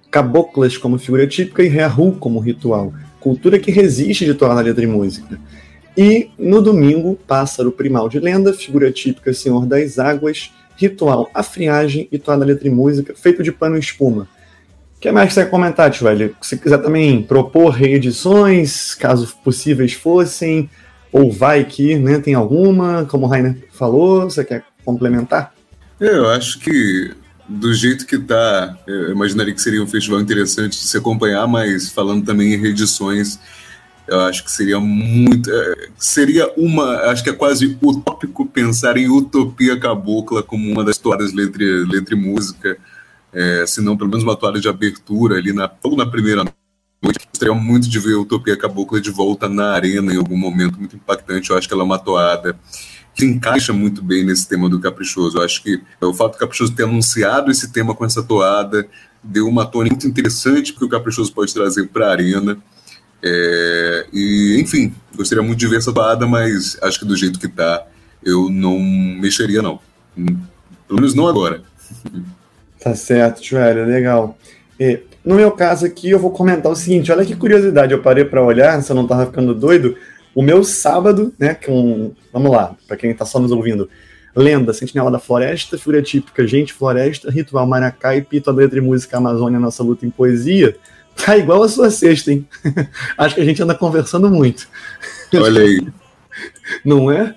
Caboclas 0.10 0.76
como 0.76 0.98
figura 0.98 1.28
típica 1.28 1.62
e 1.62 1.68
Reahu 1.68 2.14
como 2.14 2.40
ritual. 2.40 2.92
Cultura 3.20 3.60
que 3.60 3.70
resiste 3.70 4.26
de 4.26 4.34
tornar 4.34 4.60
letra 4.62 4.84
e 4.84 4.88
música. 4.88 5.40
E 5.96 6.32
no 6.36 6.64
domingo, 6.64 7.16
Pássaro 7.28 7.72
Primal 7.72 8.10
de 8.10 8.20
Lenda, 8.20 8.52
figura 8.52 8.92
típica 8.92 9.36
Senhor 9.36 9.68
das 9.68 10.00
Águas, 10.00 10.52
ritual 10.76 11.30
A 11.32 11.44
Friagem 11.44 12.08
e 12.12 12.18
toada 12.18 12.44
letra 12.44 12.68
e 12.68 12.72
música, 12.72 13.14
feito 13.16 13.44
de 13.44 13.52
pano 13.52 13.76
e 13.76 13.80
espuma. 13.80 14.28
Que 15.04 15.12
mais 15.12 15.34
você 15.34 15.44
quer 15.44 15.52
comentar, 15.52 15.92
tio 15.92 16.08
Hélio? 16.08 16.34
Se 16.42 16.56
quiser 16.56 16.78
também 16.78 17.22
propor 17.22 17.72
reedições, 17.72 18.96
caso 18.96 19.36
possíveis 19.44 19.92
fossem, 19.92 20.70
ou 21.12 21.30
vai 21.30 21.66
que 21.66 21.98
né, 21.98 22.20
tem 22.20 22.36
alguma, 22.36 23.04
como 23.04 23.26
o 23.26 23.28
Rainer 23.28 23.68
falou, 23.74 24.22
você 24.22 24.46
quer 24.46 24.64
complementar? 24.86 25.54
É, 26.00 26.08
eu 26.08 26.30
acho 26.30 26.58
que 26.58 27.12
do 27.50 27.74
jeito 27.74 28.08
que 28.08 28.18
tá, 28.18 28.78
eu 28.88 29.12
imaginaria 29.12 29.54
que 29.54 29.62
seria 29.62 29.84
um 29.84 29.88
festival 29.88 30.22
interessante 30.22 30.80
de 30.80 30.88
se 30.88 30.96
acompanhar, 30.96 31.46
mas 31.48 31.90
falando 31.90 32.26
também 32.26 32.54
em 32.54 32.58
reedições, 32.58 33.38
eu 34.08 34.22
acho 34.22 34.42
que 34.42 34.52
seria 34.54 34.80
muito. 34.80 35.52
É, 35.52 35.90
seria 35.98 36.50
uma. 36.56 37.12
Acho 37.12 37.26
que 37.26 37.30
é 37.30 37.34
quase 37.34 37.78
utópico 37.84 38.46
pensar 38.46 38.96
em 38.96 39.10
Utopia 39.10 39.78
Cabocla 39.78 40.42
como 40.42 40.72
uma 40.72 40.82
das 40.82 40.98
toadas 40.98 41.34
letra, 41.34 41.66
letra 41.90 42.16
e 42.16 42.18
música, 42.18 42.78
é, 43.34 43.66
se 43.66 43.82
não 43.82 43.98
pelo 43.98 44.10
menos 44.10 44.24
uma 44.24 44.36
toada 44.36 44.60
de 44.60 44.70
abertura 44.70 45.38
ali 45.38 45.52
na, 45.52 45.70
logo 45.84 45.96
na 45.96 46.06
primeira 46.06 46.44
noite. 46.44 47.28
Gostaria 47.30 47.54
muito 47.54 47.90
de 47.90 48.00
ver 48.00 48.16
Utopia 48.16 48.56
Cabocla 48.56 49.02
de 49.02 49.10
volta 49.10 49.50
na 49.50 49.72
arena 49.72 50.14
em 50.14 50.18
algum 50.18 50.38
momento, 50.38 50.80
muito 50.80 50.96
impactante. 50.96 51.50
Eu 51.50 51.58
acho 51.58 51.68
que 51.68 51.74
ela 51.74 51.84
é 51.84 51.86
uma 51.86 52.00
toada 52.00 52.58
que 53.16 53.26
encaixa 53.26 53.74
muito 53.74 54.02
bem 54.02 54.24
nesse 54.24 54.48
tema 54.48 54.70
do 54.70 54.80
Caprichoso. 54.80 55.38
Eu 55.38 55.44
acho 55.44 55.62
que 55.62 55.82
o 56.02 56.14
fato 56.14 56.34
do 56.34 56.38
Caprichoso 56.38 56.74
ter 56.74 56.84
anunciado 56.84 57.52
esse 57.52 57.72
tema 57.72 57.94
com 57.94 58.06
essa 58.06 58.24
toada 58.24 58.88
deu 59.24 59.48
uma 59.48 59.66
tônica 59.66 59.96
muito 59.96 60.08
interessante 60.08 60.74
que 60.74 60.84
o 60.84 60.90
Caprichoso 60.90 61.34
pode 61.34 61.54
trazer 61.54 61.88
para 61.88 62.08
a 62.08 62.12
arena. 62.12 62.58
É, 63.22 64.08
e, 64.12 64.58
enfim, 64.60 64.94
gostaria 65.16 65.44
muito 65.44 65.60
de 65.60 65.68
ver 65.68 65.78
essa 65.78 65.94
toada, 65.94 66.28
mas 66.28 66.78
acho 66.82 67.00
que 67.00 67.06
do 67.06 67.16
jeito 67.16 67.40
que 67.40 67.46
está, 67.46 67.86
eu 68.24 68.50
não 68.50 68.78
mexeria, 68.80 69.62
não. 69.62 69.80
Pelo 70.16 71.00
menos 71.00 71.14
não 71.14 71.28
agora. 71.28 71.64
Tá 72.84 72.94
certo, 72.96 73.42
Joelho, 73.42 73.86
legal. 73.86 74.38
E, 74.78 75.00
no 75.24 75.36
meu 75.36 75.52
caso 75.52 75.86
aqui, 75.86 76.10
eu 76.10 76.20
vou 76.20 76.32
comentar 76.32 76.70
o 76.70 76.76
seguinte: 76.76 77.12
olha 77.14 77.24
que 77.24 77.34
curiosidade, 77.34 77.94
eu 77.94 78.02
parei 78.02 78.26
para 78.26 78.44
olhar, 78.44 78.82
se 78.82 78.92
eu 78.92 78.96
não 78.96 79.04
estava 79.04 79.26
ficando 79.26 79.56
doido. 79.56 79.96
O 80.36 80.42
meu 80.42 80.64
sábado, 80.66 81.34
né, 81.40 81.54
com. 81.54 82.12
Vamos 82.34 82.52
lá, 82.52 82.76
para 82.86 82.98
quem 82.98 83.12
está 83.12 83.24
só 83.24 83.40
nos 83.40 83.52
ouvindo. 83.52 83.90
Lenda, 84.36 84.74
Sentinela 84.74 85.12
da 85.12 85.20
Floresta, 85.20 85.78
figura 85.78 86.02
típica, 86.02 86.46
Gente 86.46 86.74
Floresta, 86.74 87.32
Ritual 87.32 87.68
Maracai, 87.68 88.22
Pito, 88.22 88.50
a 88.50 88.54
letra 88.54 88.80
e 88.80 88.82
música 88.82 89.16
Amazônia, 89.16 89.60
Nossa 89.60 89.82
Luta 89.84 90.06
em 90.06 90.10
Poesia. 90.10 90.76
Tá 91.16 91.38
igual 91.38 91.64
a 91.64 91.70
sua 91.70 91.92
sexta, 91.92 92.32
hein? 92.32 92.46
Acho 93.16 93.36
que 93.36 93.42
a 93.42 93.46
gente 93.46 93.62
anda 93.62 93.76
conversando 93.76 94.30
muito. 94.30 94.68
Olha 95.36 95.62
aí. 95.62 95.88
Não 96.84 97.12
é? 97.12 97.34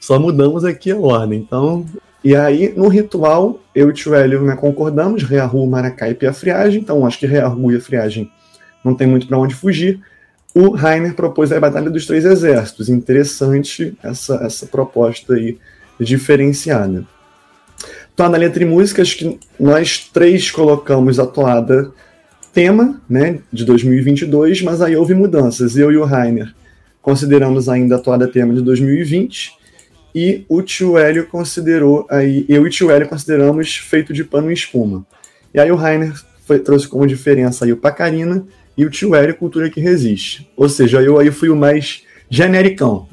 Só 0.00 0.20
mudamos 0.20 0.64
aqui 0.64 0.92
a 0.92 0.96
ordem. 0.96 1.40
Então, 1.40 1.84
e 2.26 2.34
aí, 2.34 2.74
no 2.76 2.88
ritual, 2.88 3.60
eu 3.72 3.86
e 3.86 3.90
o 3.90 3.92
tio 3.92 4.12
Hélio 4.12 4.42
né, 4.42 4.56
concordamos, 4.56 5.22
Reahu, 5.22 5.64
Maracaipe 5.64 6.24
e 6.24 6.28
a 6.28 6.32
friagem. 6.32 6.80
Então, 6.80 7.06
acho 7.06 7.20
que 7.20 7.26
Reahu 7.26 7.70
e 7.70 7.76
a 7.76 7.80
friagem 7.80 8.28
não 8.84 8.96
tem 8.96 9.06
muito 9.06 9.28
para 9.28 9.38
onde 9.38 9.54
fugir 9.54 10.00
o 10.52 10.70
Rainer 10.70 11.14
propôs 11.14 11.52
a 11.52 11.60
Batalha 11.60 11.88
dos 11.88 12.04
Três 12.04 12.24
Exércitos. 12.24 12.88
Interessante 12.88 13.96
essa, 14.02 14.36
essa 14.42 14.66
proposta 14.66 15.34
aí 15.34 15.56
diferenciada. 16.00 17.04
Toada 18.16 18.36
Letra 18.36 18.64
e 18.64 18.66
Música, 18.66 19.02
acho 19.02 19.18
que 19.18 19.38
nós 19.60 20.10
três 20.12 20.50
colocamos 20.50 21.20
a 21.20 21.26
toada 21.26 21.92
tema, 22.52 23.00
né, 23.08 23.38
de 23.52 23.64
2022, 23.64 24.62
mas 24.62 24.82
aí 24.82 24.96
houve 24.96 25.14
mudanças. 25.14 25.76
Eu 25.76 25.92
e 25.92 25.96
o 25.96 26.04
Rainer 26.04 26.52
consideramos 27.00 27.68
ainda 27.68 27.94
a 27.94 28.00
toada 28.00 28.26
tema 28.26 28.52
de 28.52 28.62
2020 28.62 29.52
e 30.16 30.46
o 30.48 30.62
tio 30.62 30.96
Hélio 30.96 31.26
considerou 31.26 32.06
aí, 32.08 32.46
eu 32.48 32.64
e 32.64 32.68
o 32.68 32.70
tio 32.70 32.90
Hélio 32.90 33.06
consideramos 33.06 33.76
feito 33.76 34.14
de 34.14 34.24
pano 34.24 34.50
e 34.50 34.54
espuma. 34.54 35.04
E 35.52 35.60
aí 35.60 35.70
o 35.70 35.76
Rainer 35.76 36.14
foi, 36.46 36.58
trouxe 36.58 36.88
como 36.88 37.06
diferença 37.06 37.66
aí 37.66 37.72
o 37.72 37.76
Pacarina 37.76 38.42
e 38.78 38.86
o 38.86 38.88
tio 38.88 39.14
Hélio 39.14 39.36
Cultura 39.36 39.68
que 39.68 39.78
Resiste. 39.78 40.50
Ou 40.56 40.70
seja, 40.70 41.02
eu 41.02 41.18
aí 41.18 41.30
fui 41.30 41.50
o 41.50 41.54
mais 41.54 42.02
genericão. 42.30 43.06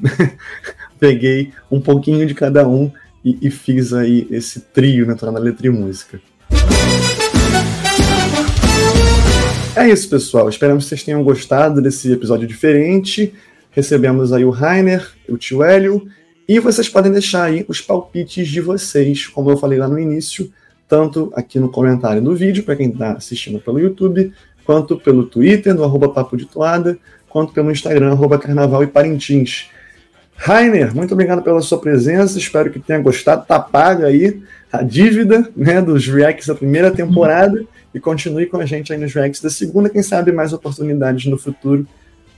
Peguei 0.98 1.52
um 1.70 1.78
pouquinho 1.78 2.24
de 2.26 2.32
cada 2.32 2.66
um 2.66 2.90
e, 3.22 3.36
e 3.42 3.50
fiz 3.50 3.92
aí 3.92 4.26
esse 4.30 4.60
trio 4.60 5.06
na 5.06 5.38
letra 5.38 5.66
e 5.66 5.70
música. 5.70 6.18
É 9.76 9.86
isso, 9.90 10.08
pessoal. 10.08 10.48
Esperamos 10.48 10.84
que 10.84 10.88
vocês 10.88 11.02
tenham 11.02 11.22
gostado 11.22 11.82
desse 11.82 12.10
episódio 12.10 12.48
diferente. 12.48 13.34
Recebemos 13.72 14.32
aí 14.32 14.42
o 14.42 14.48
Rainer, 14.48 15.06
o 15.28 15.36
tio 15.36 15.62
Hélio, 15.62 16.08
e 16.48 16.58
vocês 16.58 16.88
podem 16.88 17.10
deixar 17.10 17.44
aí 17.44 17.64
os 17.68 17.80
palpites 17.80 18.48
de 18.48 18.60
vocês, 18.60 19.26
como 19.26 19.50
eu 19.50 19.56
falei 19.56 19.78
lá 19.78 19.88
no 19.88 19.98
início, 19.98 20.52
tanto 20.86 21.32
aqui 21.34 21.58
no 21.58 21.70
comentário 21.70 22.20
do 22.20 22.34
vídeo, 22.34 22.62
para 22.62 22.76
quem 22.76 22.90
está 22.90 23.12
assistindo 23.12 23.58
pelo 23.58 23.80
YouTube, 23.80 24.32
quanto 24.64 24.98
pelo 24.98 25.24
Twitter, 25.24 25.74
no 25.74 25.84
arroba 25.84 26.08
Papo 26.08 26.36
de 26.36 26.46
Toada, 26.46 26.98
quanto 27.28 27.52
pelo 27.52 27.70
Instagram, 27.70 28.12
arroba 28.12 28.38
Carnaval 28.38 28.82
e 28.82 28.86
Parintins. 28.86 29.70
Rainer, 30.36 30.94
muito 30.94 31.14
obrigado 31.14 31.42
pela 31.42 31.60
sua 31.62 31.80
presença, 31.80 32.38
espero 32.38 32.70
que 32.70 32.80
tenha 32.80 32.98
gostado, 32.98 33.46
tá 33.46 33.58
paga 33.58 34.06
aí 34.06 34.42
a 34.70 34.82
dívida 34.82 35.48
né, 35.56 35.80
dos 35.80 36.08
reacts 36.08 36.48
da 36.48 36.54
primeira 36.54 36.90
temporada 36.90 37.64
e 37.94 38.00
continue 38.00 38.46
com 38.46 38.56
a 38.56 38.66
gente 38.66 38.92
aí 38.92 38.98
nos 38.98 39.14
reacts 39.14 39.40
da 39.40 39.48
segunda, 39.48 39.88
quem 39.88 40.02
sabe 40.02 40.32
mais 40.32 40.52
oportunidades 40.52 41.26
no 41.26 41.38
futuro. 41.38 41.86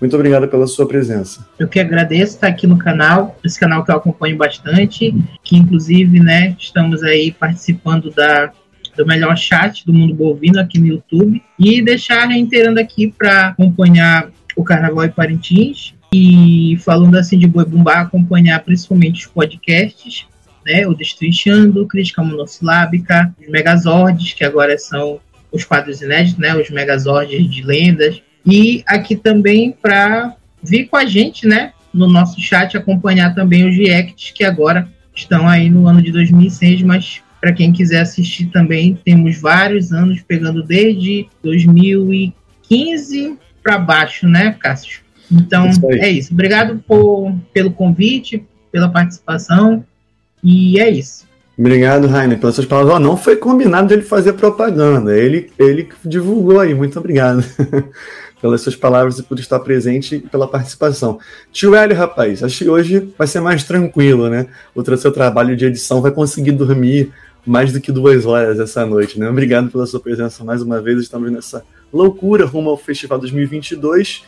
Muito 0.00 0.14
obrigado 0.14 0.46
pela 0.48 0.66
sua 0.66 0.86
presença. 0.86 1.46
Eu 1.58 1.68
que 1.68 1.80
agradeço 1.80 2.34
estar 2.34 2.48
aqui 2.48 2.66
no 2.66 2.78
canal, 2.78 3.38
esse 3.42 3.58
canal 3.58 3.84
que 3.84 3.90
eu 3.90 3.96
acompanho 3.96 4.36
bastante, 4.36 5.14
que 5.42 5.56
inclusive, 5.56 6.20
né, 6.20 6.54
estamos 6.58 7.02
aí 7.02 7.32
participando 7.32 8.10
da 8.10 8.52
do 8.96 9.06
melhor 9.06 9.36
chat 9.36 9.84
do 9.84 9.92
mundo 9.92 10.14
bovino 10.14 10.58
aqui 10.58 10.78
no 10.78 10.86
YouTube 10.86 11.42
e 11.58 11.82
deixar 11.82 12.26
reiterando 12.26 12.80
aqui 12.80 13.12
para 13.16 13.48
acompanhar 13.48 14.30
o 14.56 14.64
Carnaval 14.64 15.04
e 15.04 15.10
Parintins 15.10 15.94
e 16.12 16.78
falando 16.80 17.16
assim 17.16 17.38
de 17.38 17.46
Boi 17.46 17.66
Bumbá, 17.66 18.00
acompanhar 18.00 18.64
principalmente 18.64 19.26
os 19.26 19.32
podcasts, 19.32 20.26
né, 20.64 20.86
o 20.86 20.94
Destrinchando, 20.94 21.86
Crítica 21.86 22.22
Monossilábica, 22.22 23.34
os 23.40 23.48
Megazords, 23.48 24.32
que 24.32 24.44
agora 24.44 24.78
são 24.78 25.20
os 25.52 25.64
quadros 25.64 26.00
inéditos, 26.00 26.38
né, 26.38 26.56
os 26.56 26.70
Megazords 26.70 27.50
de 27.50 27.62
lendas, 27.62 28.22
e 28.46 28.84
aqui 28.86 29.16
também 29.16 29.72
para 29.72 30.36
vir 30.62 30.86
com 30.86 30.96
a 30.96 31.04
gente, 31.04 31.46
né, 31.46 31.72
no 31.92 32.08
nosso 32.08 32.40
chat, 32.40 32.76
acompanhar 32.76 33.34
também 33.34 33.68
os 33.68 33.76
reacts 33.76 34.30
que 34.30 34.44
agora 34.44 34.88
estão 35.14 35.48
aí 35.48 35.70
no 35.70 35.88
ano 35.88 36.02
de 36.02 36.12
2006, 36.12 36.82
mas 36.82 37.22
para 37.40 37.52
quem 37.52 37.72
quiser 37.72 38.00
assistir 38.00 38.46
também, 38.46 38.98
temos 39.04 39.40
vários 39.40 39.92
anos, 39.92 40.20
pegando 40.20 40.62
desde 40.62 41.28
2015 41.42 43.38
para 43.62 43.78
baixo, 43.78 44.28
né, 44.28 44.54
Cássio? 44.60 45.00
Então, 45.30 45.68
isso 45.68 45.80
é 45.90 46.08
isso. 46.08 46.32
Obrigado 46.32 46.82
por, 46.86 47.34
pelo 47.52 47.72
convite, 47.72 48.44
pela 48.70 48.88
participação, 48.88 49.84
e 50.42 50.78
é 50.78 50.88
isso. 50.88 51.26
Obrigado, 51.58 52.06
Rainer, 52.06 52.38
pelas 52.38 52.54
suas 52.54 52.66
palavras. 52.66 52.96
Oh, 52.96 52.98
não 52.98 53.16
foi 53.16 53.36
combinado 53.36 53.92
ele 53.92 54.02
fazer 54.02 54.34
propaganda, 54.34 55.16
ele, 55.16 55.50
ele 55.58 55.88
divulgou 56.04 56.60
aí. 56.60 56.74
Muito 56.74 56.98
obrigado 56.98 57.42
pelas 58.40 58.60
suas 58.60 58.76
palavras 58.76 59.18
e 59.18 59.22
por 59.22 59.38
estar 59.38 59.58
presente 59.60 60.16
e 60.16 60.20
pela 60.20 60.46
participação. 60.46 61.18
Tio 61.50 61.74
Hélio, 61.74 61.96
rapaz, 61.96 62.42
acho 62.42 62.64
que 62.64 62.70
hoje 62.70 63.12
vai 63.16 63.26
ser 63.26 63.40
mais 63.40 63.64
tranquilo, 63.64 64.28
né? 64.28 64.46
O 64.74 64.96
seu 64.96 65.10
trabalho 65.10 65.56
de 65.56 65.64
edição 65.64 66.02
vai 66.02 66.10
conseguir 66.10 66.52
dormir 66.52 67.12
mais 67.46 67.72
do 67.72 67.80
que 67.80 67.92
duas 67.92 68.26
horas 68.26 68.58
essa 68.58 68.84
noite, 68.84 69.18
né? 69.18 69.28
Obrigado 69.28 69.70
pela 69.70 69.86
sua 69.86 70.00
presença 70.00 70.44
mais 70.44 70.60
uma 70.60 70.80
vez. 70.80 71.00
Estamos 71.00 71.30
nessa 71.30 71.64
loucura 71.92 72.44
rumo 72.44 72.70
ao 72.70 72.76
Festival 72.76 73.18
2022. 73.18 74.24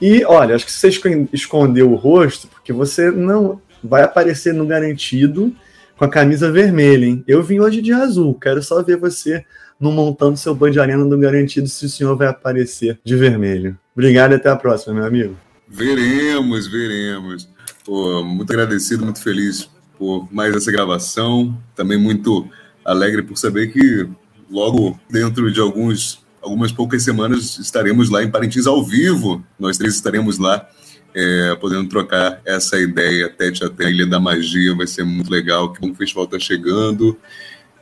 E 0.00 0.24
olha, 0.24 0.54
acho 0.54 0.66
que 0.66 0.72
você 0.72 0.88
escondeu 1.32 1.92
o 1.92 1.94
rosto 1.94 2.48
porque 2.48 2.72
você 2.72 3.10
não 3.10 3.60
vai 3.82 4.02
aparecer 4.02 4.52
no 4.52 4.66
garantido 4.66 5.54
com 5.96 6.04
a 6.04 6.08
camisa 6.08 6.50
vermelha, 6.50 7.06
hein? 7.06 7.24
Eu 7.28 7.42
vim 7.42 7.60
hoje 7.60 7.80
de 7.80 7.92
azul, 7.92 8.34
quero 8.34 8.62
só 8.62 8.82
ver 8.82 8.96
você 8.96 9.44
no 9.84 9.92
montando 9.92 10.38
seu 10.38 10.54
Band 10.54 10.80
Arena 10.80 11.04
do 11.04 11.18
Garantido 11.18 11.68
se 11.68 11.84
o 11.84 11.88
senhor 11.90 12.16
vai 12.16 12.26
aparecer 12.26 12.98
de 13.04 13.14
vermelho. 13.14 13.78
Obrigado 13.94 14.32
e 14.32 14.36
até 14.36 14.48
a 14.48 14.56
próxima, 14.56 14.94
meu 14.94 15.04
amigo. 15.04 15.36
Veremos, 15.68 16.66
veremos. 16.66 17.48
Pô, 17.84 18.24
muito 18.24 18.50
agradecido, 18.50 19.04
muito 19.04 19.22
feliz 19.22 19.68
por 19.98 20.26
mais 20.32 20.56
essa 20.56 20.72
gravação. 20.72 21.54
Também 21.76 21.98
muito 21.98 22.48
alegre 22.82 23.22
por 23.22 23.36
saber 23.36 23.72
que 23.72 24.08
logo 24.50 24.98
dentro 25.10 25.52
de 25.52 25.60
alguns, 25.60 26.24
algumas 26.40 26.72
poucas 26.72 27.02
semanas 27.02 27.58
estaremos 27.58 28.08
lá 28.08 28.24
em 28.24 28.30
Parintins 28.30 28.66
ao 28.66 28.82
vivo. 28.82 29.44
Nós 29.58 29.76
três 29.76 29.94
estaremos 29.94 30.38
lá 30.38 30.66
é, 31.14 31.54
podendo 31.60 31.90
trocar 31.90 32.40
essa 32.46 32.78
ideia 32.80 33.28
tete 33.28 33.62
a 33.62 33.68
tete, 33.68 33.90
Ilha 33.90 34.06
da 34.06 34.18
Magia, 34.18 34.74
vai 34.74 34.86
ser 34.86 35.04
muito 35.04 35.30
legal, 35.30 35.72
que 35.72 35.86
o 35.86 35.94
festival 35.94 36.24
está 36.24 36.38
chegando. 36.38 37.18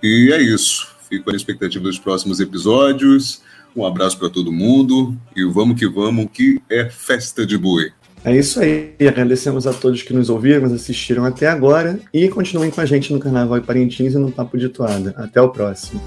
E 0.03 0.33
é 0.33 0.43
isso. 0.43 0.92
Fico 1.13 1.31
na 1.31 1.37
expectativa 1.37 1.85
dos 1.85 1.99
próximos 1.99 2.41
episódios. 2.41 3.43
Um 3.77 3.85
abraço 3.85 4.19
para 4.19 4.31
todo 4.31 4.51
mundo 4.51 5.15
e 5.37 5.45
vamos 5.45 5.79
que 5.79 5.87
vamos, 5.87 6.27
que 6.33 6.59
é 6.71 6.89
festa 6.89 7.45
de 7.45 7.59
boi. 7.59 7.93
É 8.25 8.35
isso 8.35 8.59
aí. 8.59 8.95
Agradecemos 9.07 9.67
a 9.67 9.75
todos 9.75 10.01
que 10.01 10.15
nos 10.15 10.31
ouviram, 10.31 10.63
nos 10.63 10.73
assistiram 10.73 11.27
até 11.27 11.49
agora 11.49 12.01
e 12.15 12.31
continuem 12.31 12.71
com 12.71 12.81
a 12.81 12.87
gente 12.87 13.13
no 13.13 13.21
Carnaval 13.21 13.59
e 13.59 13.61
Parintins 13.61 14.15
e 14.15 14.19
no 14.19 14.33
Papo 14.33 14.57
de 14.57 14.71
Toada. 14.71 15.13
Até 15.19 15.39
o 15.39 15.51
próximo. 15.51 16.01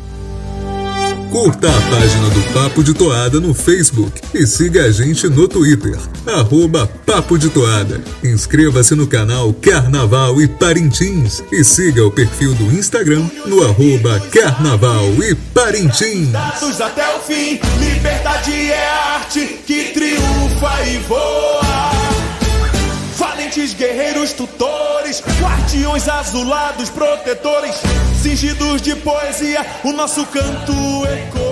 Curta 1.35 1.67
a 1.67 1.81
página 1.91 2.29
do 2.29 2.53
Papo 2.53 2.81
de 2.81 2.93
Toada 2.93 3.41
no 3.41 3.53
Facebook 3.53 4.21
e 4.33 4.47
siga 4.47 4.85
a 4.85 4.89
gente 4.89 5.27
no 5.27 5.49
Twitter, 5.49 5.99
arroba 6.25 6.87
Papo 7.05 7.37
de 7.37 7.49
Toada. 7.49 8.01
Inscreva-se 8.23 8.95
no 8.95 9.05
canal 9.05 9.53
Carnaval 9.55 10.41
e 10.41 10.47
Parintins 10.47 11.43
e 11.51 11.61
siga 11.61 12.05
o 12.05 12.09
perfil 12.09 12.53
do 12.53 12.71
Instagram 12.71 13.29
no 13.45 13.65
arroba 13.65 14.17
Carnaval 14.31 15.09
e 15.21 15.35
Parintins. 15.35 16.29
Até 16.79 17.17
o 17.17 17.19
fim, 17.19 17.59
liberdade 17.81 18.71
é 18.71 18.89
arte 18.89 19.59
que 19.67 19.91
triunfa 19.91 20.87
e 20.87 20.99
voa. 20.99 22.04
Valentes 23.17 23.73
guerreiros 23.73 24.33
tutores, 24.33 25.23
guardiões 25.39 26.07
azulados 26.09 26.89
protetores, 26.89 27.75
cingidos 28.21 28.81
de 28.81 28.93
poesia, 28.95 29.65
o 29.85 29.93
nosso 29.93 30.25
canto 30.25 30.73
ecoa. 31.05 31.44